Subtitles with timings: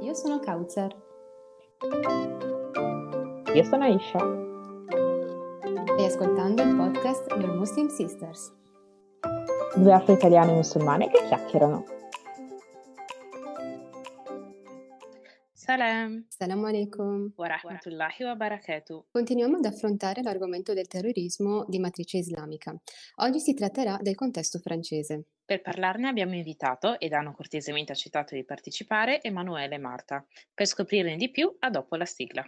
[0.00, 0.94] Io sono Kauzer.
[3.54, 4.18] Io sono Aisha.
[5.92, 8.52] Stai ascoltando il podcast Your Muslim Sisters.
[9.74, 11.84] Due afro-italiane musulmane che chiacchierano.
[15.52, 16.26] Salam.
[16.28, 17.32] Salam alaikum.
[17.36, 19.04] Wa rahmatullahi wa barakatuh.
[19.10, 22.74] Continuiamo ad affrontare l'argomento del terrorismo di matrice islamica.
[23.16, 25.24] Oggi si tratterà del contesto francese.
[25.52, 30.24] Per parlarne abbiamo invitato, ed hanno cortesemente accettato di partecipare, Emanuele e Marta.
[30.54, 32.42] Per scoprirne di più, a dopo la sigla.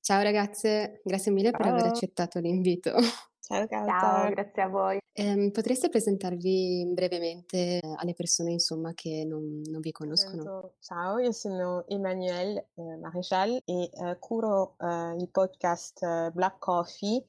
[0.00, 1.88] Ciao ragazze, grazie mille per aver Ciao.
[1.90, 2.92] accettato l'invito.
[3.40, 5.01] Ciao Ciao, grazie a voi.
[5.14, 10.72] Ehm, potreste presentarvi brevemente eh, alle persone, insomma, che non, non vi conoscono?
[10.80, 17.22] Ciao, io sono Emmanuel eh, Maréchal e eh, curo eh, il podcast eh, Black Coffee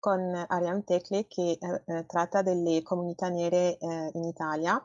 [0.00, 4.84] con Ariane Tecle che eh, eh, tratta delle comunità nere eh, in Italia.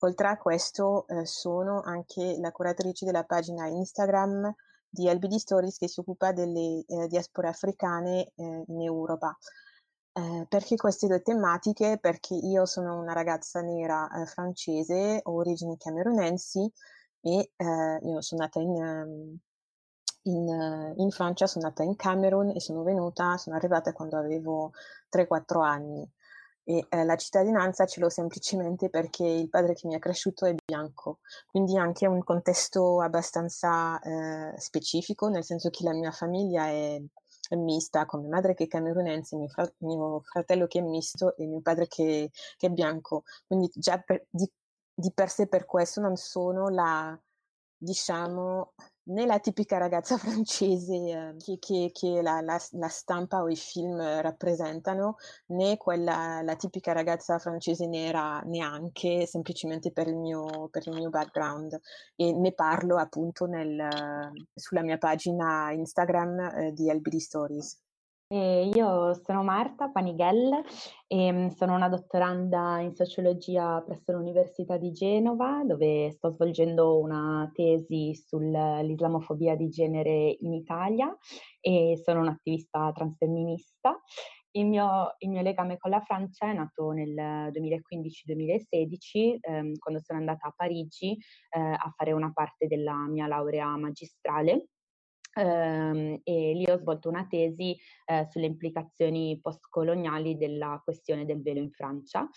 [0.00, 4.54] Oltre a questo eh, sono anche la curatrice della pagina Instagram
[4.88, 9.36] di LBD Stories che si occupa delle eh, diaspore africane eh, in Europa.
[10.18, 11.96] Eh, perché queste due tematiche?
[12.00, 16.68] Perché io sono una ragazza nera eh, francese, ho origini camerunensi
[17.20, 19.38] e eh, io sono nata in, ehm,
[20.22, 24.72] in, eh, in Francia, sono nata in Camerun e sono venuta, sono arrivata quando avevo
[25.08, 26.10] 3-4 anni.
[26.64, 30.54] E eh, la cittadinanza ce l'ho semplicemente perché il padre che mi ha cresciuto è
[30.66, 36.96] bianco, quindi anche un contesto abbastanza eh, specifico, nel senso che la mia famiglia è,
[36.96, 37.02] è
[37.56, 41.46] mista, con mia madre che è camerunense, mio, fra- mio fratello che è misto e
[41.46, 43.24] mio padre che, che è bianco.
[43.46, 44.50] Quindi già per- di,
[44.94, 47.18] di per sé per questo non sono la,
[47.76, 48.74] diciamo,
[49.08, 53.56] né la tipica ragazza francese eh, che, che- che la, la- la stampa o i
[53.56, 60.68] film eh, rappresentano, né quella, la tipica ragazza francese nera neanche, semplicemente per il mio,
[60.70, 61.78] per il mio background.
[62.16, 67.78] E ne parlo appunto nel- sulla mia pagina Instagram eh, di LBD Stories.
[68.30, 70.62] E io sono Marta Panighel
[71.06, 77.50] e mm, sono una dottoranda in sociologia presso l'Università di Genova, dove sto svolgendo una
[77.54, 81.10] tesi sull'islamofobia di genere in Italia
[81.58, 83.98] e sono un'attivista transfemminista.
[84.50, 90.18] Il mio, il mio legame con la Francia è nato nel 2015-2016, ehm, quando sono
[90.18, 91.12] andata a Parigi
[91.48, 94.66] eh, a fare una parte della mia laurea magistrale.
[95.38, 97.76] Ehm, e lì ho svolto una tesi
[98.06, 102.28] eh, sulle implicazioni postcoloniali della questione del velo in Francia.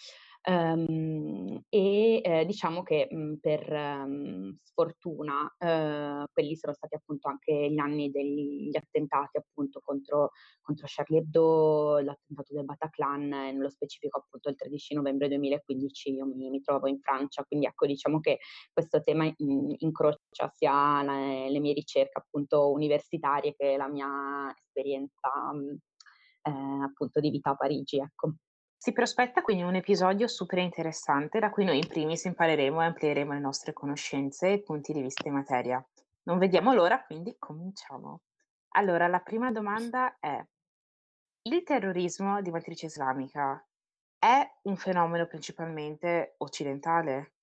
[0.43, 7.69] Ehm, e eh, diciamo che mh, per ehm, sfortuna eh, quelli sono stati appunto anche
[7.71, 10.31] gli anni degli attentati appunto contro,
[10.61, 16.25] contro Charlie Hebdo, l'attentato del Bataclan e nello specifico appunto il 13 novembre 2015 io
[16.25, 18.39] mi, mi trovo in Francia, quindi ecco diciamo che
[18.73, 25.29] questo tema in- incrocia sia la- le mie ricerche appunto universitarie che la mia esperienza
[25.53, 25.77] mh,
[26.43, 28.33] eh, appunto di vita a Parigi, ecco.
[28.83, 33.31] Si prospetta quindi un episodio super interessante da cui noi in primis impareremo e amplieremo
[33.31, 35.87] le nostre conoscenze e punti di vista in materia.
[36.23, 38.21] Non vediamo l'ora, quindi cominciamo.
[38.69, 40.43] Allora, la prima domanda è:
[41.43, 43.63] il terrorismo di matrice islamica
[44.17, 47.33] è un fenomeno principalmente occidentale?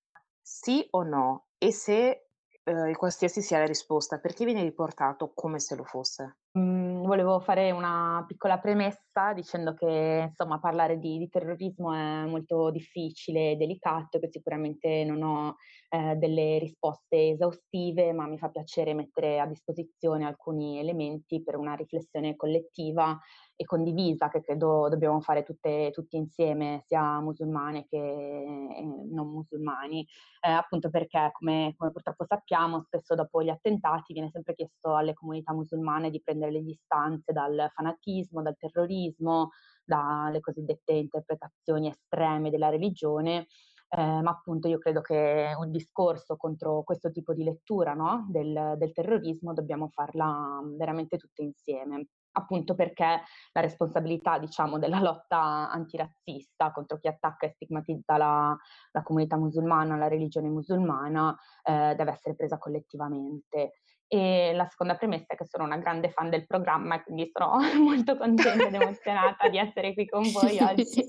[0.41, 1.51] Sì o no?
[1.57, 2.27] E se
[2.63, 6.39] eh, qualsiasi sia la risposta, perché viene riportato come se lo fosse?
[6.57, 12.71] Mm, volevo fare una piccola premessa dicendo che insomma parlare di, di terrorismo è molto
[12.71, 15.55] difficile e delicato, che sicuramente non ho
[15.89, 21.75] eh, delle risposte esaustive, ma mi fa piacere mettere a disposizione alcuni elementi per una
[21.75, 23.15] riflessione collettiva
[23.61, 30.07] e condivisa che credo dobbiamo fare tutte, tutti insieme, sia musulmane che eh, non musulmani,
[30.39, 35.13] eh, appunto perché come, come purtroppo sappiamo spesso dopo gli attentati viene sempre chiesto alle
[35.13, 39.49] comunità musulmane di prendere le distanze dal fanatismo, dal terrorismo,
[39.83, 43.47] dalle cosiddette interpretazioni estreme della religione.
[43.89, 48.75] Eh, ma appunto io credo che un discorso contro questo tipo di lettura no, del,
[48.77, 53.21] del terrorismo dobbiamo farla veramente tutte insieme appunto perché
[53.51, 58.57] la responsabilità, diciamo, della lotta antirazzista contro chi attacca e stigmatizza la,
[58.91, 63.71] la comunità musulmana, la religione musulmana, eh, deve essere presa collettivamente.
[64.11, 67.57] E la seconda premessa è che sono una grande fan del programma e quindi sono
[67.79, 71.05] molto contenta ed emozionata di essere qui con voi oggi.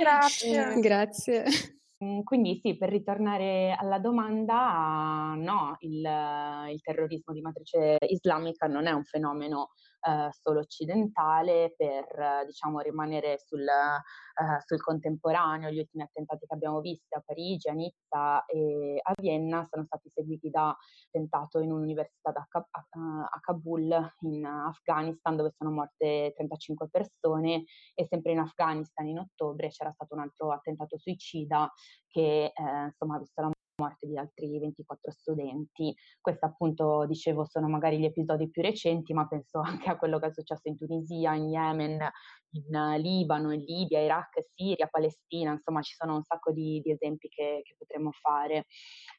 [0.00, 0.80] Grazie.
[0.80, 1.44] Grazie.
[1.98, 6.02] Mhmm, quindi sì, per ritornare alla domanda, no, il
[6.70, 13.38] il terrorismo di matrice islamica non è un fenomeno, ehm, solo occidentale per, diciamo, rimanere
[13.38, 15.70] sul ehm, sul contemporaneo.
[15.70, 20.10] Gli ultimi attentati che abbiamo visto a Parigi, a Nizza e a Vienna sono stati
[20.12, 20.76] seguiti da
[21.08, 27.64] attentato in un'università Ka a Kabul in Afghanistan, dove sono morte 35 persone
[27.94, 31.70] e sempre in Afghanistan in ottobre c'era stato un altro attentato suicida
[32.08, 33.50] che, ehm, insomma ha visto la
[33.80, 35.94] morte di altri 24 studenti.
[36.20, 40.26] Questo appunto, dicevo, sono magari gli episodi più recenti, ma penso anche a quello che
[40.26, 42.08] è successo in Tunisia, in Yemen,
[42.52, 47.28] in Libano, in Libia, Iraq, Siria, Palestina, insomma ci sono un sacco di, di esempi
[47.28, 48.66] che, che, potremmo fare.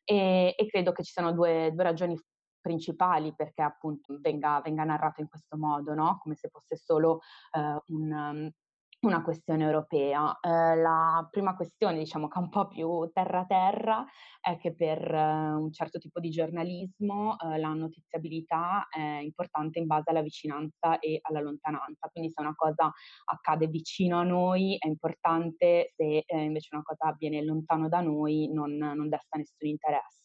[0.03, 2.15] E, e, credo che ci siano due, due ragioni
[2.61, 6.19] principali perché appunto venga, venga narrato in questo modo, no?
[6.21, 7.21] come se fosse solo
[7.53, 8.51] uh, un,
[9.01, 10.37] una questione europea.
[10.39, 14.05] Eh, la prima questione, diciamo che è un po' più terra-terra,
[14.39, 19.87] è che per eh, un certo tipo di giornalismo eh, la notiziabilità è importante in
[19.87, 22.09] base alla vicinanza e alla lontananza.
[22.11, 22.91] Quindi se una cosa
[23.25, 28.49] accade vicino a noi è importante, se eh, invece una cosa avviene lontano da noi
[28.51, 30.20] non, non desta nessun interesse.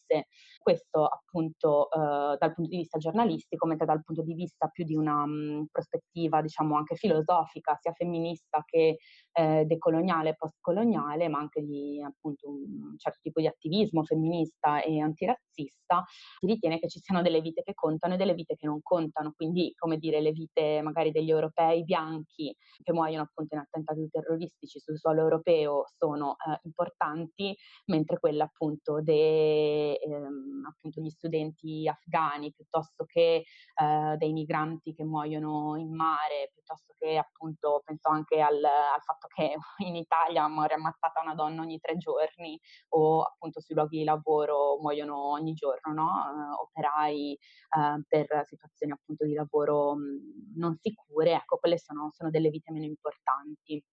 [0.59, 4.95] Questo appunto eh, dal punto di vista giornalistico, mentre dal punto di vista più di
[4.95, 8.97] una mh, prospettiva, diciamo anche filosofica, sia femminista che
[9.31, 16.03] eh, decoloniale, postcoloniale, ma anche di appunto un certo tipo di attivismo femminista e antirazzista,
[16.39, 19.33] si ritiene che ci siano delle vite che contano e delle vite che non contano,
[19.35, 24.79] quindi come dire le vite magari degli europei bianchi che muoiono appunto in attentati terroristici
[24.79, 27.55] sul suolo europeo sono eh, importanti,
[27.85, 33.43] mentre quella appunto degli ehm, studenti afghani piuttosto che
[33.75, 39.27] eh, dei migranti che muoiono in mare, piuttosto che appunto penso anche al, al fatto
[39.33, 39.55] che
[39.87, 42.59] in Italia muore ammazzata una donna ogni tre giorni
[42.89, 46.05] o appunto sui luoghi di lavoro muoiono ogni giorno, no?
[46.05, 47.37] uh, operai
[47.77, 52.71] uh, per situazioni appunto di lavoro mh, non sicure, ecco, quelle sono, sono delle vite
[52.71, 53.83] meno importanti.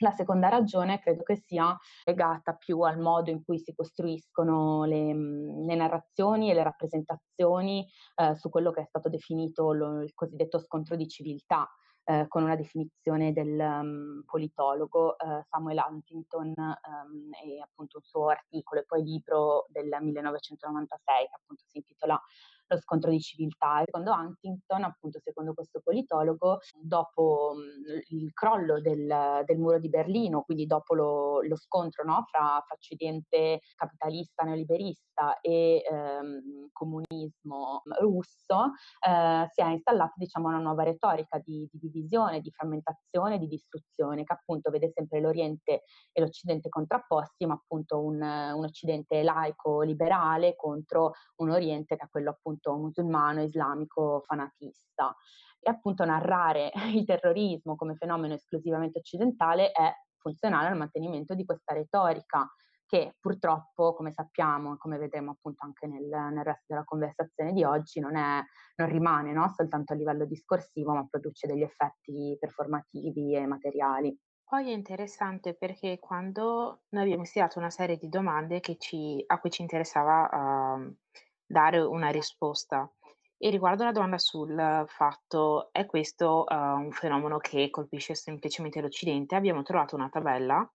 [0.00, 5.14] La seconda ragione credo che sia legata più al modo in cui si costruiscono le,
[5.14, 10.58] le narrazioni e le rappresentazioni eh, su quello che è stato definito lo, il cosiddetto
[10.58, 11.66] scontro di civiltà,
[12.04, 18.28] eh, con una definizione del um, politologo eh, Samuel Huntington um, e appunto un suo
[18.28, 22.20] articolo e poi libro del 1996 che appunto si intitola
[22.68, 23.82] lo scontro di civiltà.
[23.84, 30.42] Secondo Huntington, appunto secondo questo politologo, dopo mh, il crollo del, del, muro di Berlino,
[30.42, 38.72] quindi dopo lo, lo scontro no, fra, fra, Occidente capitalista neoliberista e ehm, comunismo russo,
[39.06, 44.24] eh, si è installata diciamo, una nuova retorica di, di divisione, di frammentazione, di distruzione,
[44.24, 45.82] che appunto vede sempre l'Oriente
[46.12, 52.08] e l'Occidente contrapposti, ma appunto un, un Occidente laico, liberale contro un Oriente che è
[52.08, 55.14] quello appunto appunto musulmano, islamico, fanatista.
[55.60, 61.74] E appunto narrare il terrorismo come fenomeno esclusivamente occidentale è funzionale al mantenimento di questa
[61.74, 62.48] retorica
[62.86, 67.98] che purtroppo, come sappiamo, come vedremo appunto anche nel, nel resto della conversazione di oggi,
[67.98, 68.40] non, è,
[68.76, 69.52] non rimane no?
[69.52, 74.16] soltanto a livello discorsivo, ma produce degli effetti performativi e materiali.
[74.48, 79.50] Poi è interessante perché quando noi abbiamo istilato una serie di domande ci, a cui
[79.50, 80.96] ci interessava uh,
[81.46, 82.90] dare una risposta.
[83.38, 89.34] E riguardo alla domanda sul fatto: è questo, uhm, un fenomeno che colpisce semplicemente l'Occidente,
[89.36, 90.68] abbiamo trovato una tabella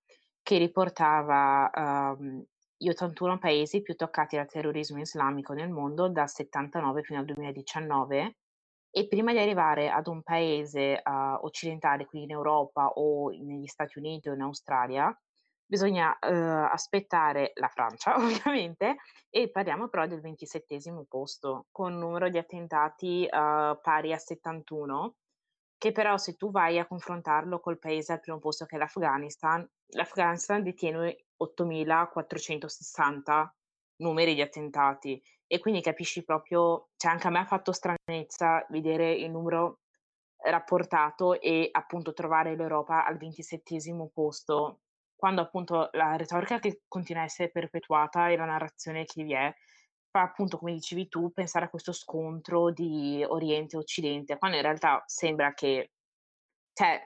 [0.44, 1.70] che riportava,
[2.18, 2.44] uhm,
[2.78, 8.38] gli 81 paesi più toccati dal terrorismo islamico nel mondo dal '79 fino al 2019
[8.92, 13.98] e prima di arrivare ad un paese, uhm, occidentale, quindi in Europa o negli Stati
[14.00, 15.16] Uniti o in Australia,
[15.72, 18.98] bisogna uh, aspettare la Francia ovviamente
[19.30, 25.16] e parliamo però del ventisettesimo posto con un numero di attentati uh, pari a 71
[25.78, 29.66] che però se tu vai a confrontarlo col paese al primo posto che è l'Afghanistan,
[29.94, 33.56] l'Afghanistan detiene 8460
[34.02, 35.24] numeri di attentati.
[35.48, 39.80] E quindi capisci proprio, cioè anche a me ha fatto stranezza vedere il numero
[40.44, 44.82] rapportato e appunto trovare l'Europa al ventisettesimo posto
[45.22, 49.54] quando appunto la retorica che continua a essere perpetuata e la narrazione che vi è,
[50.10, 54.64] fa appunto, come dicevi tu, pensare a questo scontro di Oriente e Occidente, quando in
[54.64, 55.92] realtà sembra che,
[56.74, 57.00] cioè,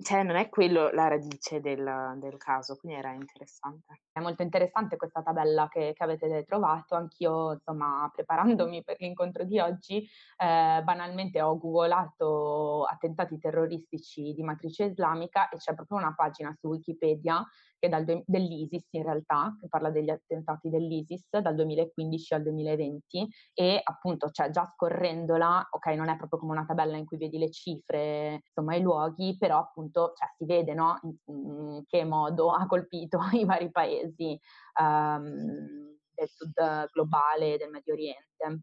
[0.00, 4.02] cioè non è quello la radice del del caso, quindi era interessante.
[4.12, 6.94] È molto interessante questa tabella che che avete trovato.
[6.94, 14.84] Anch'io, insomma, preparandomi per l'incontro di oggi, ehm, banalmente ho googolato attentati terroristici di matrice
[14.84, 17.44] islamica e c'è proprio una pagina su Wikipedia
[17.78, 23.80] che dal dell'ISIS in realtà, che parla degli attentati dell'ISIS dal 2015 al 2020 e
[23.82, 27.50] appunto, cioè già scorrendola, okay, non è proprio come una tabella in cui vedi le
[27.50, 32.66] cifre, insomma i luoghi, però appunto, cioè si vede, no, in in che modo ha
[32.66, 34.38] colpito i vari paesi,
[34.80, 38.62] uhm, del sud globale del Medio Oriente.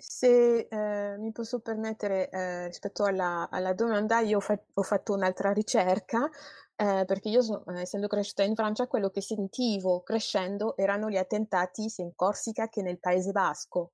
[0.00, 5.12] Se, ehm, mi posso permettere, ehm, rispetto alla alla domanda, io ho fa ho fatto
[5.14, 6.28] un'altra ricerca,
[6.76, 11.88] ehm, perché io so essendo cresciuta in Francia, quello che sentivo crescendo erano gli attentati
[11.90, 13.92] sia in Corsica che nel Paese Basco,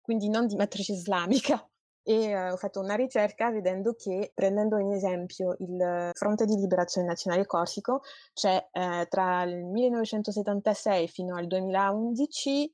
[0.00, 1.64] quindi non di matrice islamica.
[2.06, 7.46] E ho fatto una ricerca vedendo che, prendendo in esempio il Fronte di Liberazione Nazionale
[7.46, 8.02] Corsico,
[8.34, 12.70] c'è, ehm, tra il 1976 fino al 2011,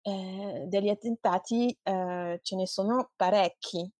[0.00, 3.90] ehm, degli attentati, ehm, ce ne sono parecchi.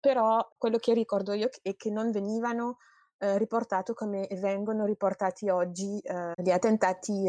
[0.00, 2.78] Però quello che ricordo io è che non venivano,
[3.18, 7.24] ehm, riportato come vengono riportati oggi, ehm, gli attentati,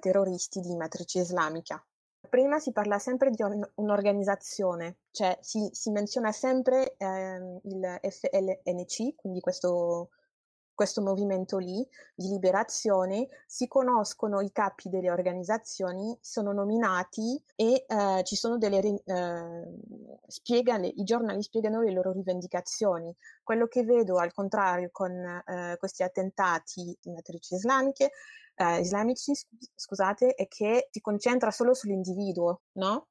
[0.00, 1.84] terroristi di matrice islamica.
[2.30, 9.16] Prima si parla sempre di un un'organizzazione, cioè si si menziona sempre, ehm, il FLNC,
[9.16, 10.10] quindi questo
[10.72, 18.22] questo movimento lì di liberazione, si conoscono i capi delle organizzazioni, sono nominati e, ehm,
[18.22, 19.78] ci sono delle ri ehm,
[20.26, 23.14] spiega le i giornali spiegano le loro rivendicazioni.
[23.42, 25.12] Quello che vedo al contrario con,
[25.46, 28.12] ehm, questi attentati di matrici islamiche
[28.60, 33.08] ehm, islamici scu scusate, è che si concentra solo sull'individuo, no,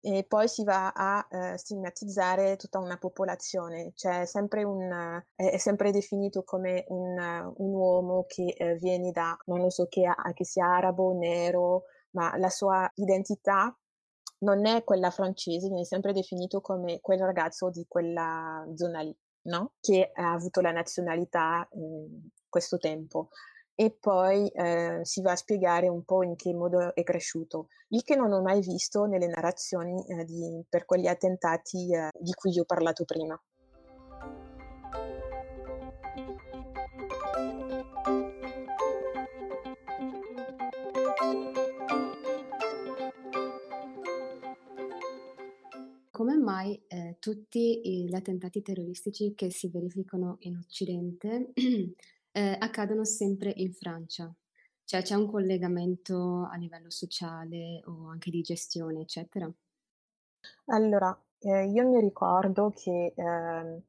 [0.00, 3.92] e poi si va a, ehm, stigmatizzare tutta una popolazione.
[3.94, 7.16] C'è sempre un è è sempre definito come un
[7.56, 11.84] un uomo che, ehm, viene da non lo so, che ha che sia arabo, nero,
[12.12, 13.74] ma la sua identità
[14.40, 19.16] non è quella francese, viene sempre definito come quel ragazzo di quella zona lì,
[19.48, 23.28] no, che ha avuto la nazionalità in questo tempo
[23.76, 28.02] e poi, ehm, si va a spiegare un po' in che modo è cresciuto, il
[28.02, 32.50] che non ho mai visto nelle narrazioni, ehm, di per quegli attentati, ehm, di cui
[32.52, 33.40] vi ho parlato prima.
[46.10, 51.50] Come mai, ehm, tutti gli attentati terroristici che si verificano in Occidente,
[52.34, 54.32] ehm, accadono sempre in Francia?
[54.84, 59.50] Cioè c'è un collegamento a livello sociale o anche di gestione, eccetera?
[60.66, 63.82] Allora, ehm, io mi ricordo che, ehm,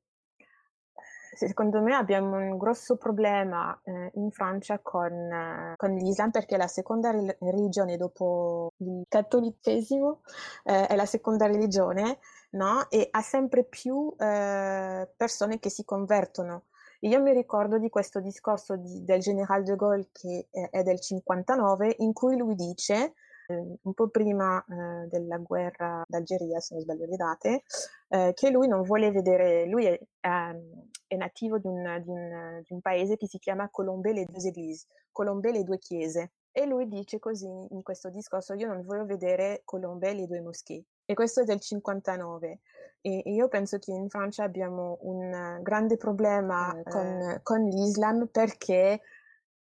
[1.36, 6.68] secondo me abbiamo un grosso problema, ehm, in Francia con con l'Islam, perché è la
[6.68, 10.22] seconda rel religione dopo il cattolicesimo,
[10.64, 12.20] ehm, è la seconda religione,
[12.52, 16.66] no, e ha sempre più, ehm, persone che si convertono.
[17.06, 21.96] Io mi ricordo di questo discorso di del general de Gaulle che è del '59,
[22.00, 23.14] in cui lui dice,
[23.46, 27.62] ehm, un po' prima, ehm, della guerra d'Algeria, se non sbaglio le date,
[28.10, 32.62] ehm, che lui non vuole vedere lui è ehm, è nativo di un di un
[32.64, 36.32] di un paese che si chiama Colombey-les-Deux-Églises, Colombey le 2 chiese.
[36.52, 40.84] E lui dice così in questo discorso: "Io non voglio vedere Colombey le 2 moschee".
[41.06, 42.62] E questo è del '59.
[43.08, 48.28] E io penso che in Francia abbiamo un grande problema Mh, con ehm con l'Islam,
[48.32, 49.00] perché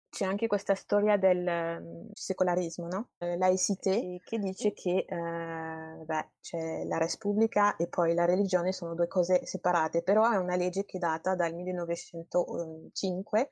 [0.09, 1.37] c'è anche questa storia del,
[1.81, 7.87] mhmm, secolarismo, no, ehm, laïcité, che dice che, ehm, beh, c'è la res publica e
[7.87, 13.49] poi la religione sono 2 cose separate, però è una legge che data dal 1905,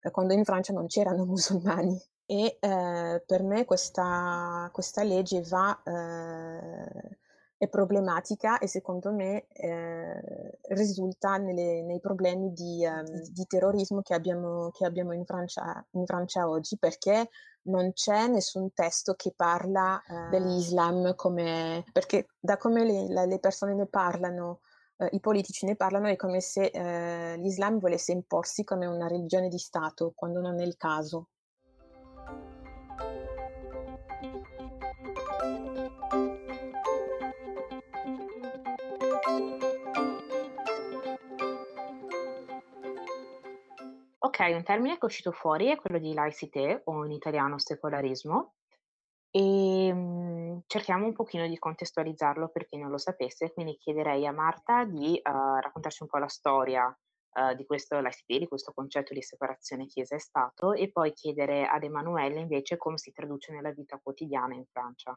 [0.00, 1.98] ehm, quando in Francia non c'erano musulmani.
[2.26, 7.16] E, ehm, per me questa questa legge va ehm,
[7.64, 10.20] è problematica e secondo me, ehm,
[10.68, 16.04] risulta nelle nei problemi di ehm, di terrorismo che abbiamo che abbiamo in Francia in
[16.06, 17.28] Francia oggi, perché
[17.64, 23.74] non c'è nessun testo che parla, ehm, dell'Islam come perché da come le le persone
[23.74, 24.60] ne parlano,
[24.98, 29.48] ehm, i politici ne parlano, è come se, ehm, l'Islam volesse imporsi come una religione
[29.48, 31.28] di Stato, quando non è il caso.
[44.36, 48.54] Okay, un termine che è uscito fuori è quello di laïcité o in italiano secolarismo.
[49.30, 54.84] Ehm, cerchiamo un pochino di contestualizzarlo per chi non lo sapesse, quindi chiederei a Marta
[54.84, 59.22] di, uhm, raccontarci un po' la storia, uh, di questo l'ICT, di questo concetto di
[59.22, 64.00] separazione Chiesa e Stato, e poi chiedere ad Emanuele invece come si traduce nella vita
[64.02, 65.16] quotidiana in Francia.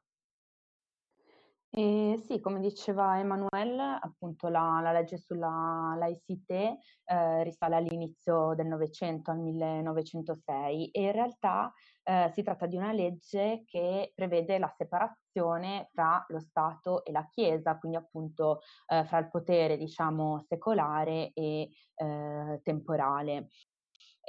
[1.70, 8.68] Eh, sì, come diceva Emanuele, appunto la, la legge sulla l'ICT eh, risale all'inizio del
[8.68, 11.72] Novecento, al 1906, e in realtà
[12.04, 17.28] eh, si tratta di una legge che prevede la separazione fra lo Stato e la
[17.30, 23.50] Chiesa, quindi appunto eh, fra il potere, diciamo, secolare e eh, temporale.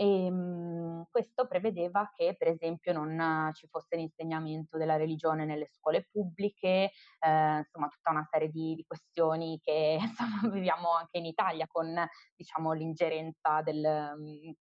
[0.00, 6.06] E, ehm, questo prevedeva che, per esempio, non ci fosse l'insegnamento della religione nelle scuole
[6.10, 11.66] pubbliche, eh, insomma, tutta una serie di, di questioni che insomma, viviamo anche in Italia
[11.66, 11.92] con
[12.36, 13.80] diciamo, l'ingerenza del,
[14.16, 14.52] mh,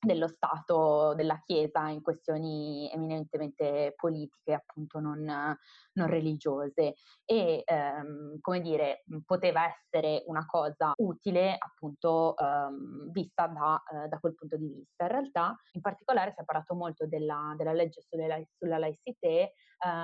[0.00, 8.60] dello Stato, della Chiesa in questioni eminentemente politiche, appunto non, non religiose e ehm, come
[8.60, 14.68] dire poteva essere una cosa utile appunto ehm, vista da, eh, da, quel punto di
[14.68, 15.04] vista.
[15.04, 19.52] In realtà in particolare si è parlato molto della, della legge sulle, sulla laicità eh,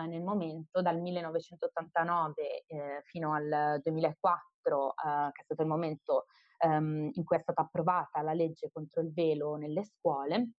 [0.06, 6.26] nel momento dal 1989 eh, fino al 2004 eh, che è stato il momento
[6.64, 10.52] ehm, in cui è stata approvata la legge contro il velo nelle scuole,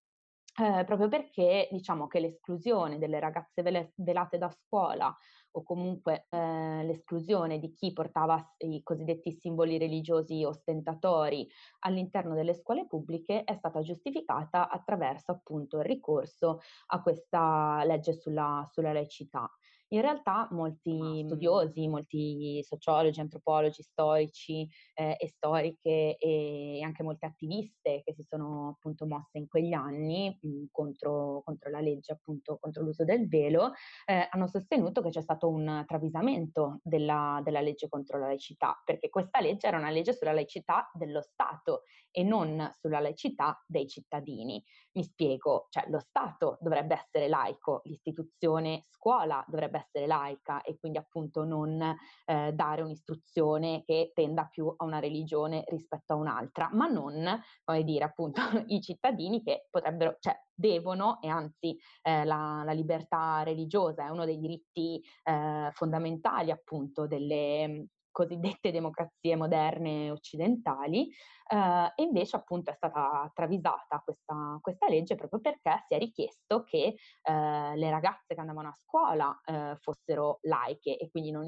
[0.57, 5.13] eh, proprio perché diciamo che l'esclusione delle ragazze vele- velate da scuola
[5.51, 11.47] o comunque eh, l'esclusione di chi portava i cosiddetti simboli religiosi ostentatori
[11.79, 18.65] all'interno delle scuole pubbliche è stata giustificata attraverso appunto il ricorso a questa legge sulla,
[18.71, 19.49] sulla laicità.
[19.95, 28.01] In realtà molti studiosi, molti sociologi, antropologi, storici eh, e storiche e anche molte attiviste
[28.03, 32.83] che si sono appunto mosse in quegli anni mh, contro, contro, la legge, appunto contro
[32.83, 33.71] l'uso del velo,
[34.05, 39.09] eh, hanno sostenuto che c'è stato un travisamento della, della legge contro la laicità, perché
[39.09, 44.61] questa legge era una legge sulla laicità dello Stato e non sulla laicità dei cittadini.
[44.91, 50.97] Mi spiego, cioè lo Stato dovrebbe essere laico, l'istituzione scuola dovrebbe essere laica e quindi
[50.97, 51.81] appunto non
[52.25, 57.83] eh, dare un'istruzione che tenda più a una religione rispetto a un'altra, ma non, come
[57.83, 64.05] dire, appunto i cittadini che potrebbero, cioè devono, e anzi eh, la, la, libertà religiosa
[64.05, 71.09] è uno dei diritti eh, fondamentali appunto delle, cosiddette democrazie moderne occidentali,
[71.51, 76.63] eh, e invece appunto è stata travisata questa, questa, legge proprio perché si è richiesto
[76.63, 81.45] che eh, le ragazze che andavano a scuola eh, fossero laiche e quindi non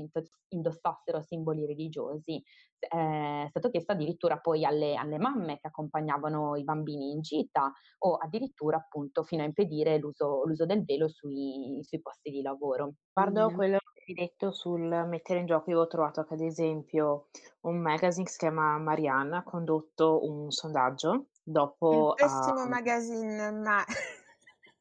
[0.49, 2.43] indossassero simboli religiosi.
[2.77, 8.15] è stato chiesto addirittura poi alle, alle, mamme che accompagnavano i bambini in gita o
[8.15, 12.95] addirittura appunto fino a impedire l'uso, l'uso del velo sui, sui, posti di lavoro.
[13.13, 13.55] Guardo mm.
[13.55, 13.77] quello
[14.07, 17.27] hai detto sul mettere in gioco, io ho trovato che ad esempio
[17.61, 21.89] un magazine che si chiama Marianne ha condotto un sondaggio dopo...
[21.89, 23.83] Un pessimo uh, magazine, ma...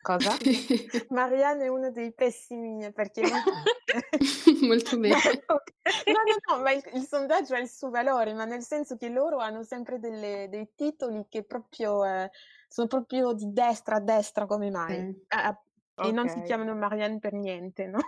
[0.01, 0.37] Cosa?
[1.11, 3.23] Marianne è uno dei pessimi perché...
[4.62, 5.17] Molto bene.
[5.17, 9.09] no, no, no, ma il, il, sondaggio ha il suo valore, ma nel senso che
[9.09, 12.31] loro hanno sempre delle, dei titoli che proprio eh,
[12.69, 15.03] sono proprio di destra a destra, come mai?
[15.03, 15.11] Mm.
[15.29, 15.57] Ah, e
[15.95, 16.12] okay.
[16.12, 17.99] non si chiamano Marianne per niente, no?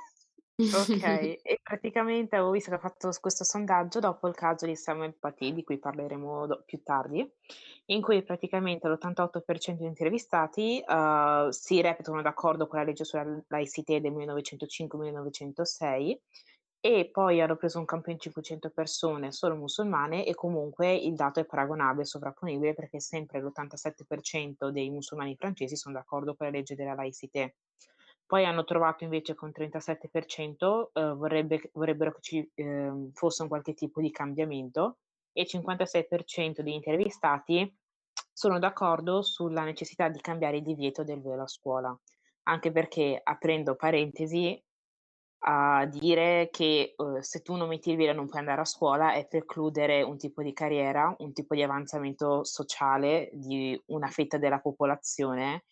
[0.61, 0.61] Ok,
[1.43, 5.53] e praticamente avevo visto che ha fatto questo sondaggio dopo il caso di Samuel Paty,
[5.53, 7.25] di cui parleremo do- più tardi,
[7.87, 14.01] in cui praticamente l'88% degli intervistati uh, si reputano d'accordo con la legge sulla laicità
[14.01, 16.17] del 1905-1906
[16.81, 21.39] e poi hanno preso un campo in 500 persone solo musulmane e comunque il dato
[21.39, 26.95] è paragonabile, sovrapponibile perché sempre l'87% dei musulmani francesi sono d'accordo con la legge della
[26.95, 27.49] laicità.
[28.29, 33.73] Poi hanno trovato invece con 37% eh, vorrebbe, vorrebbero che ci eh, fosse un qualche
[33.73, 34.99] tipo di cambiamento
[35.33, 37.75] e il 56% degli intervistati
[38.31, 41.99] sono d'accordo sulla necessità di cambiare il divieto del velo a scuola,
[42.43, 44.63] anche perché, aprendo parentesi,
[45.45, 49.15] a dire che uh, se tu non metti il velo non puoi andare a scuola
[49.15, 54.61] è precludere un tipo di carriera, un tipo di avanzamento sociale di una fetta della
[54.61, 55.65] popolazione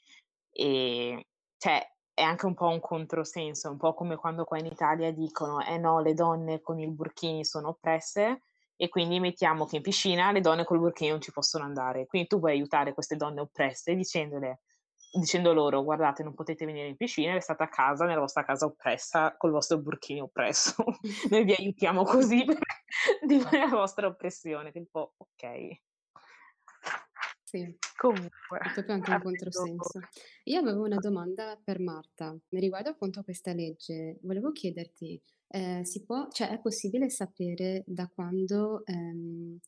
[0.51, 1.27] e
[1.59, 5.61] cioè è anche un po' un controsenso, un po' come quando qua in Italia dicono
[5.61, 8.40] eh no, le donne con il burkini sono oppresse
[8.74, 12.07] e quindi mettiamo che in piscina le donne col burkini non ci possono andare.
[12.07, 14.61] Quindi tu vuoi aiutare queste donne oppresse dicendole,
[15.12, 19.35] dicendo loro guardate non potete venire in piscina, restate a casa nella vostra casa oppressa
[19.37, 20.74] col vostro burkini oppresso.
[21.29, 25.81] Noi vi aiutiamo così per la vostra oppressione, che è un po' ok.
[27.47, 30.01] Sì, Comunque, è proprio anche un controsenso.
[30.45, 34.19] Io avevo una domanda per Marta riguardo appunto a questa legge.
[34.23, 39.59] Volevo chiederti, eh, si può, cioè è possibile sapere da quando ehm,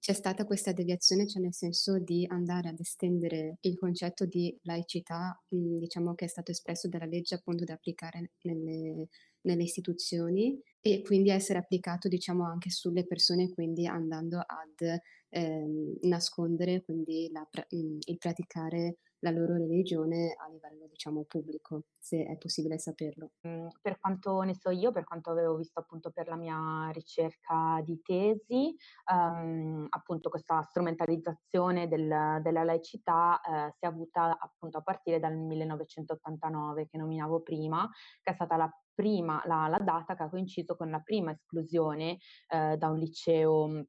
[0.00, 5.40] c'è stata questa deviazione, cioè nel senso di andare ad estendere il concetto di laicità,
[5.50, 9.06] mhmm, diciamo che è stato espresso dalla legge appunto da applicare nelle
[9.42, 14.98] nelle istituzioni e quindi essere applicato diciamo anche sulle persone, quindi andando ad,
[15.30, 22.24] ehm, nascondere quindi la mhmm, il praticare la loro religione a livello diciamo pubblico, se
[22.24, 23.30] è possibile saperlo.
[23.44, 27.80] Mhmm, per quanto ne so io, per quanto avevo visto appunto per la mia ricerca
[27.84, 28.74] di tesi,
[29.12, 35.36] uhm, appunto questa strumentalizzazione del della laicità, ehm, si è avuta appunto a partire dal
[35.36, 37.88] 1989 che nominavo prima,
[38.22, 42.18] che è stata la prima la la data che ha coinciso con la prima esclusione,
[42.48, 43.84] ehm, da un liceo,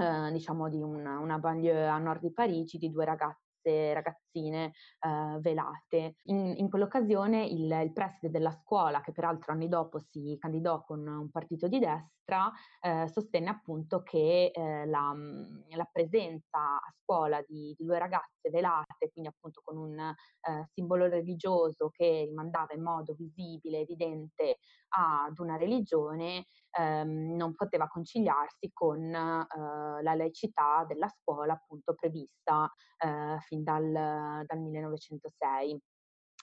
[0.00, 3.92] ehm, diciamo di una una banlieue a nord di Parigi di 2 ragazze
[4.32, 6.16] ragazzine, ehm, velate.
[6.24, 11.06] In in quell'occasione il il preside della scuola, che peraltro anni dopo si candidò con
[11.06, 17.40] un partito di destra, ehm, sostenne appunto che, ehm, la mhmm, la presenza a scuola
[17.46, 22.82] di di 2 ragazze velate, quindi appunto con un, ehm, simbolo religioso che rimandava in
[22.82, 24.58] modo visibile, evidente
[24.90, 26.46] ad una religione,
[26.78, 33.92] ehm, non poteva conciliarsi con, ehm, la laicità della scuola appunto prevista, ehm, fin dal
[34.46, 35.80] dal 1906.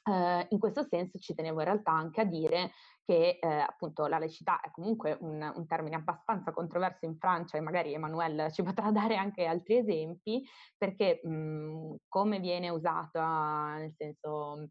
[0.07, 2.71] Ehm, in questo senso ci tenevo in realtà anche a dire
[3.03, 7.61] che, ehm, appunto la laicità è comunque un un termine abbastanza controverso in Francia e
[7.61, 10.43] magari Emmanuel ci potrà dare anche altri esempi,
[10.77, 14.67] perché, mhmm, come viene usata, nel senso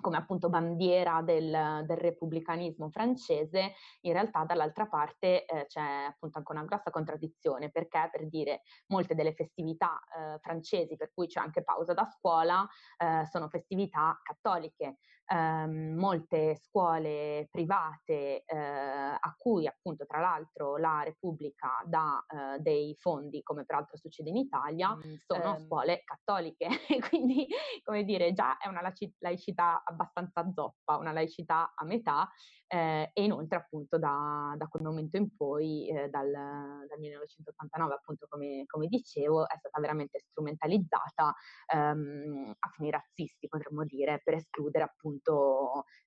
[0.00, 6.52] come appunto bandiera del del repubblicanismo francese, in realtà dall'altra parte, ehm, c'è appunto anche
[6.52, 11.62] una grossa contraddizione, perché per dire molte delle festività, ehm, francesi per cui c'è anche
[11.64, 12.66] pausa da scuola,
[12.98, 14.98] ehm, sono festività cattoliche.
[15.30, 22.94] Ehm, molte scuole private, ehm, a cui appunto tra l'altro la Repubblica dà, ehm, dei
[22.98, 26.68] fondi, come peraltro succede in Italia, mhmm, sono Ehm scuole cattoliche.
[27.10, 27.46] Quindi,
[27.82, 28.80] come dire, già è una
[29.18, 32.28] laicità abbastanza zoppa, una laicità a metà,
[32.66, 38.26] ehm, e inoltre appunto da da quel momento in poi, ehm, dal dal 1989 appunto
[38.28, 41.34] come come dicevo, è stata veramente strumentalizzata,
[41.74, 45.16] ehm, a fini razzisti potremmo dire, per escludere appunto,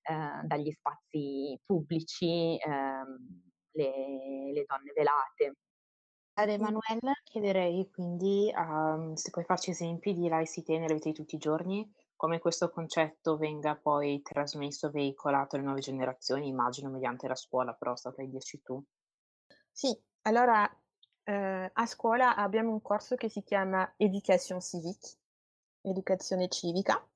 [0.02, 5.54] ehm, dagli spazi pubblici, ehm, le le donne velate.
[6.34, 11.36] Ad Emanuele chiederei quindi, uhm, se puoi farci esempi di laicité nella vita di tutti
[11.36, 17.34] i giorni, come questo concetto venga poi trasmesso, veicolato alle nuove generazioni, immagino mediante la
[17.34, 18.84] scuola, però saprai dirci tu.
[19.70, 20.68] Sì, allora,
[21.24, 25.16] ehm, a scuola abbiamo un corso che si chiama Éducation civique,
[25.82, 27.06] educazione civica,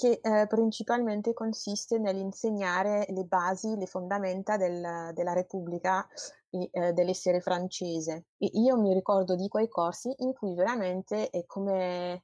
[0.00, 6.06] che, ehm, principalmente consiste nell'insegnare le basi, le fondamenta del della Repubblica
[6.50, 8.26] e, ehm, dell'essere francese.
[8.38, 12.22] E io mi ricordo di quei corsi in cui veramente è come ehm,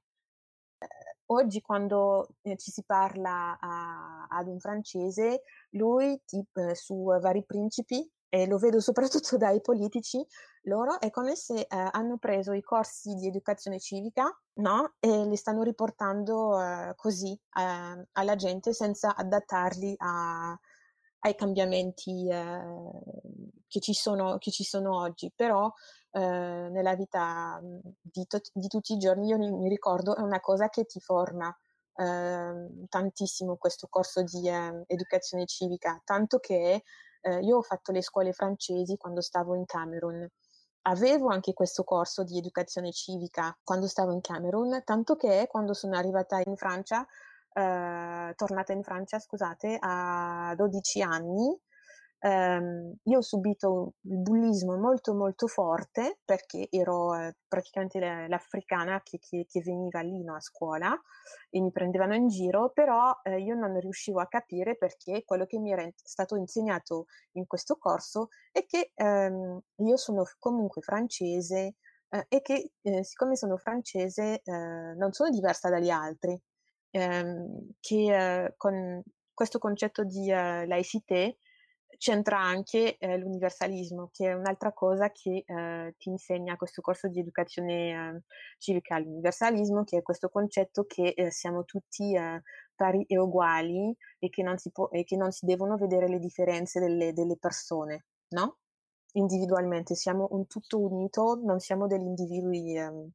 [1.27, 7.45] oggi quando, ehm, ci si parla a ad un francese, lui ti ehm, su vari
[7.45, 8.09] principi,
[8.43, 10.25] e lo vedo soprattutto dai politici,
[10.63, 15.37] loro è come se, ehm, hanno preso i corsi di educazione civica, no, e li
[15.37, 20.59] stanno riportando, ehm, così, ehm, alla gente senza adattarli a
[21.21, 23.01] ai cambiamenti, ehm,
[23.67, 25.33] che ci sono che ci sono oggi.
[25.35, 25.71] Però,
[26.13, 30.21] ehm, nella vita, mhmm, di tot di tutti i giorni io mi mi ricordo è
[30.21, 31.55] una cosa che ti forma,
[31.97, 36.83] ehm, tantissimo questo corso di, ehm, educazione civica, tanto che,
[37.21, 40.27] ehm, io ho fatto le scuole francesi quando stavo in Camerun.
[40.83, 45.97] Avevo anche questo corso di educazione civica quando stavo in Camerun, tanto che quando sono
[45.97, 47.07] arrivata in Francia,
[47.53, 51.57] ehm, tornata in Francia scusate, a 12 anni,
[52.27, 59.19] ehm, io ho subito il bullismo molto, molto forte perché ero, ehm, praticamente l'africana che
[59.19, 60.99] che che veniva lì, no, a scuola
[61.51, 65.59] e mi prendevano in giro, però, ehm, io non riuscivo a capire perché quello che
[65.59, 71.75] mi era stato insegnato in questo corso è che, ehm, io sono comunque francese,
[72.11, 76.39] ehm, e che, ehm, siccome sono francese, ehm, non sono diversa dagli altri.
[76.91, 79.03] Ehm, che, ehm, con
[79.35, 81.37] questo concetto di, laïcité
[81.99, 87.21] c'entra anche, ehm, l'universalismo, che è un'altra cosa che, ehm, ti insegna questo corso di
[87.21, 88.21] educazione, ehm,
[88.59, 88.99] civica.
[88.99, 92.41] L'universalismo che è questo concetto che, ehm, siamo tutti, ehm,
[92.75, 96.19] pari e uguali e che non si può e che non si devono vedere le
[96.19, 98.59] differenze delle delle persone, no,
[99.13, 99.95] individualmente.
[99.95, 103.11] Siamo un tutto unito, non siamo degli individui, ehm,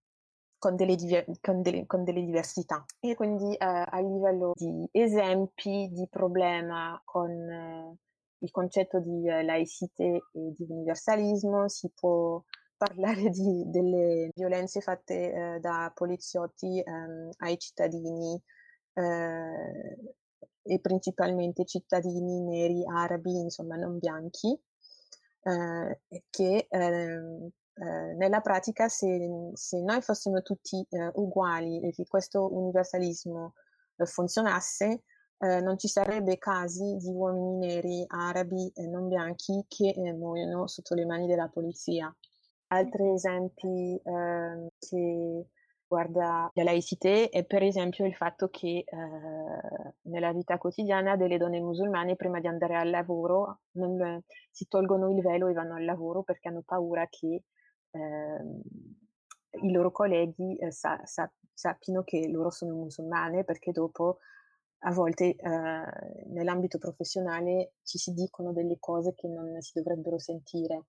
[0.58, 2.86] con delle dive con delle con delle diversità.
[3.00, 7.98] E quindi, ehm, a livello di esempi di problema con
[8.42, 12.44] il concetto di laïcité e di universalismo si può
[12.78, 18.42] parlare di, delle violenze fatte eh, da poliziotti ehm, ai cittadini
[18.94, 19.98] eh,
[20.64, 24.60] e principalmente cittadini neri, arabi, insomma non bianchi,
[25.44, 32.06] eh, che ehm, eh, nella pratica se, se, noi fossimo tutti eh, uguali e che
[32.06, 33.54] questo universalismo
[33.98, 35.04] eh, funzionasse,
[35.42, 40.68] eh, non ci sarebbe casi di uomini neri, arabi e non bianchi che eh, muoiono
[40.68, 42.16] sotto le mani della polizia.
[42.68, 45.46] Altri esempi eh, che
[45.88, 51.60] guarda la laicità è per esempio il fatto che eh, nella vita quotidiana delle donne
[51.60, 56.24] musulmane prima di andare al lavoro non, si tolgono il velo e vanno al lavoro
[56.24, 57.44] perché hanno paura che
[57.92, 64.20] eh, i loro colleghi eh, sa, sa, sappiano che loro sono musulmane perché dopo
[64.84, 70.86] a volte eh, nell'ambito professionale ci si dicono delle cose che non si dovrebbero sentire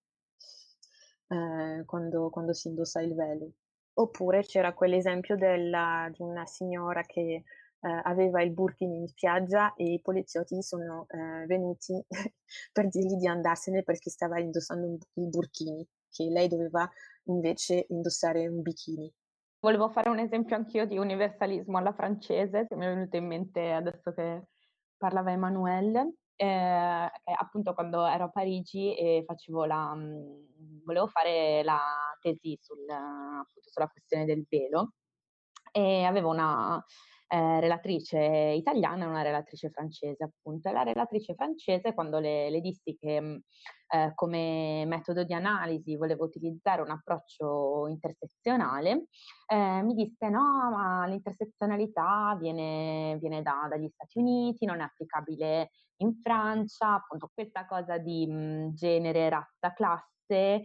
[1.28, 3.52] eh, quando, quando, si indossa il velo.
[3.94, 9.92] Oppure c'era quell'esempio della, di una signora che eh, aveva il burkini in spiaggia e
[9.92, 12.02] i poliziotti sono eh, venuti
[12.72, 16.88] per dirgli di andarsene perché stava indossando il burkini, che lei doveva
[17.24, 19.12] invece indossare un bikini.
[19.62, 23.70] Volevo fare un esempio anch'io di universalismo alla francese, che mi è venuto in mente
[23.70, 24.48] adesso che
[24.96, 26.14] parlava Emanuele.
[26.34, 29.96] Eh, appunto quando ero a Parigi e facevo la,
[30.84, 31.78] volevo fare la
[32.20, 34.94] tesi sul, appunto, sulla questione del velo
[35.70, 36.84] e avevo una
[37.32, 40.68] eh, relatrice italiana e una relatrice francese, appunto.
[40.68, 43.36] E la relatrice francese, quando le, le dissi che mm,
[43.88, 49.06] eh, come metodo di analisi volevo utilizzare un approccio intersezionale,
[49.46, 55.70] eh, mi disse no, ma l'intersezionalità viene, viene da, dagli Stati Uniti, non è applicabile
[56.02, 60.64] in Francia, appunto questa cosa di mh, mm, genere, razza, classe eh,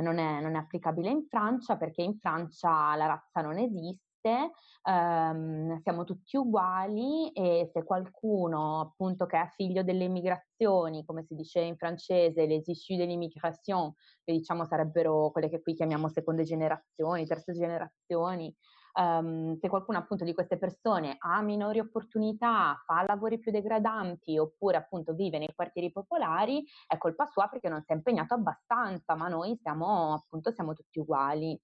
[0.00, 4.52] non, è, non, è, applicabile in Francia perché in Francia la razza non esiste esiste,
[4.82, 11.34] ehm, siamo tutti uguali e se qualcuno appunto che è figlio delle migrazioni, come si
[11.34, 13.92] dice in francese, les issus de l'immigration,
[14.24, 18.54] che diciamo sarebbero quelle che qui chiamiamo seconde generazioni, terze generazioni,
[18.98, 24.76] Um, se qualcuno appunto di queste persone ha minori opportunità, fa lavori più degradanti oppure
[24.76, 29.28] appunto vive nei quartieri popolari, è colpa sua perché non si è impegnato abbastanza, ma
[29.28, 31.56] noi siamo appunto siamo tutti uguali.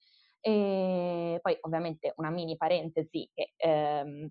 [0.47, 4.29] E poi ovviamente una mini parentesi che ehm,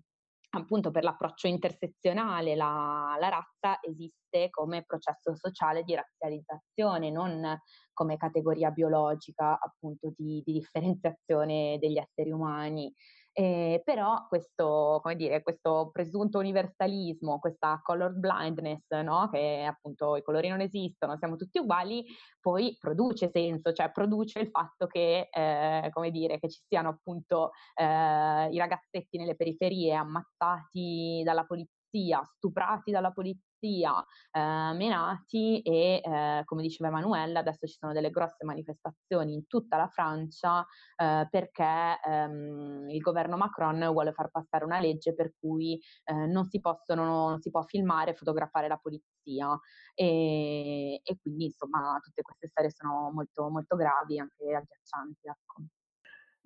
[0.50, 7.58] appunto per l'approccio intersezionale la, la, razza esiste come processo sociale di razzializzazione, non
[7.92, 12.94] come categoria biologica appunto di, di differenziazione degli esseri umani.
[13.36, 19.28] Eh, però questo, dire, questo presunto universalismo, questa color blindness, no?
[19.28, 22.04] che appunto i colori non esistono, siamo tutti uguali,
[22.40, 28.48] poi produce senso, cioè produce il fatto che, eh, dire, che ci siano appunto eh,
[28.52, 36.42] i ragazzetti nelle periferie ammazzati dalla polizia, stuprati dalla polizia polizia eh, menati e eh,
[36.44, 40.64] come diceva Emanuela adesso ci sono delle grosse manifestazioni in tutta la Francia
[40.96, 46.44] eh, perché ehm, il governo Macron vuole far passare una legge per cui eh, non
[46.44, 49.58] si, possono, non si può filmare e fotografare la polizia
[49.94, 55.28] e, e, quindi insomma tutte queste storie sono molto, molto gravi anche agghiaccianti.
[55.28, 55.62] Ecco.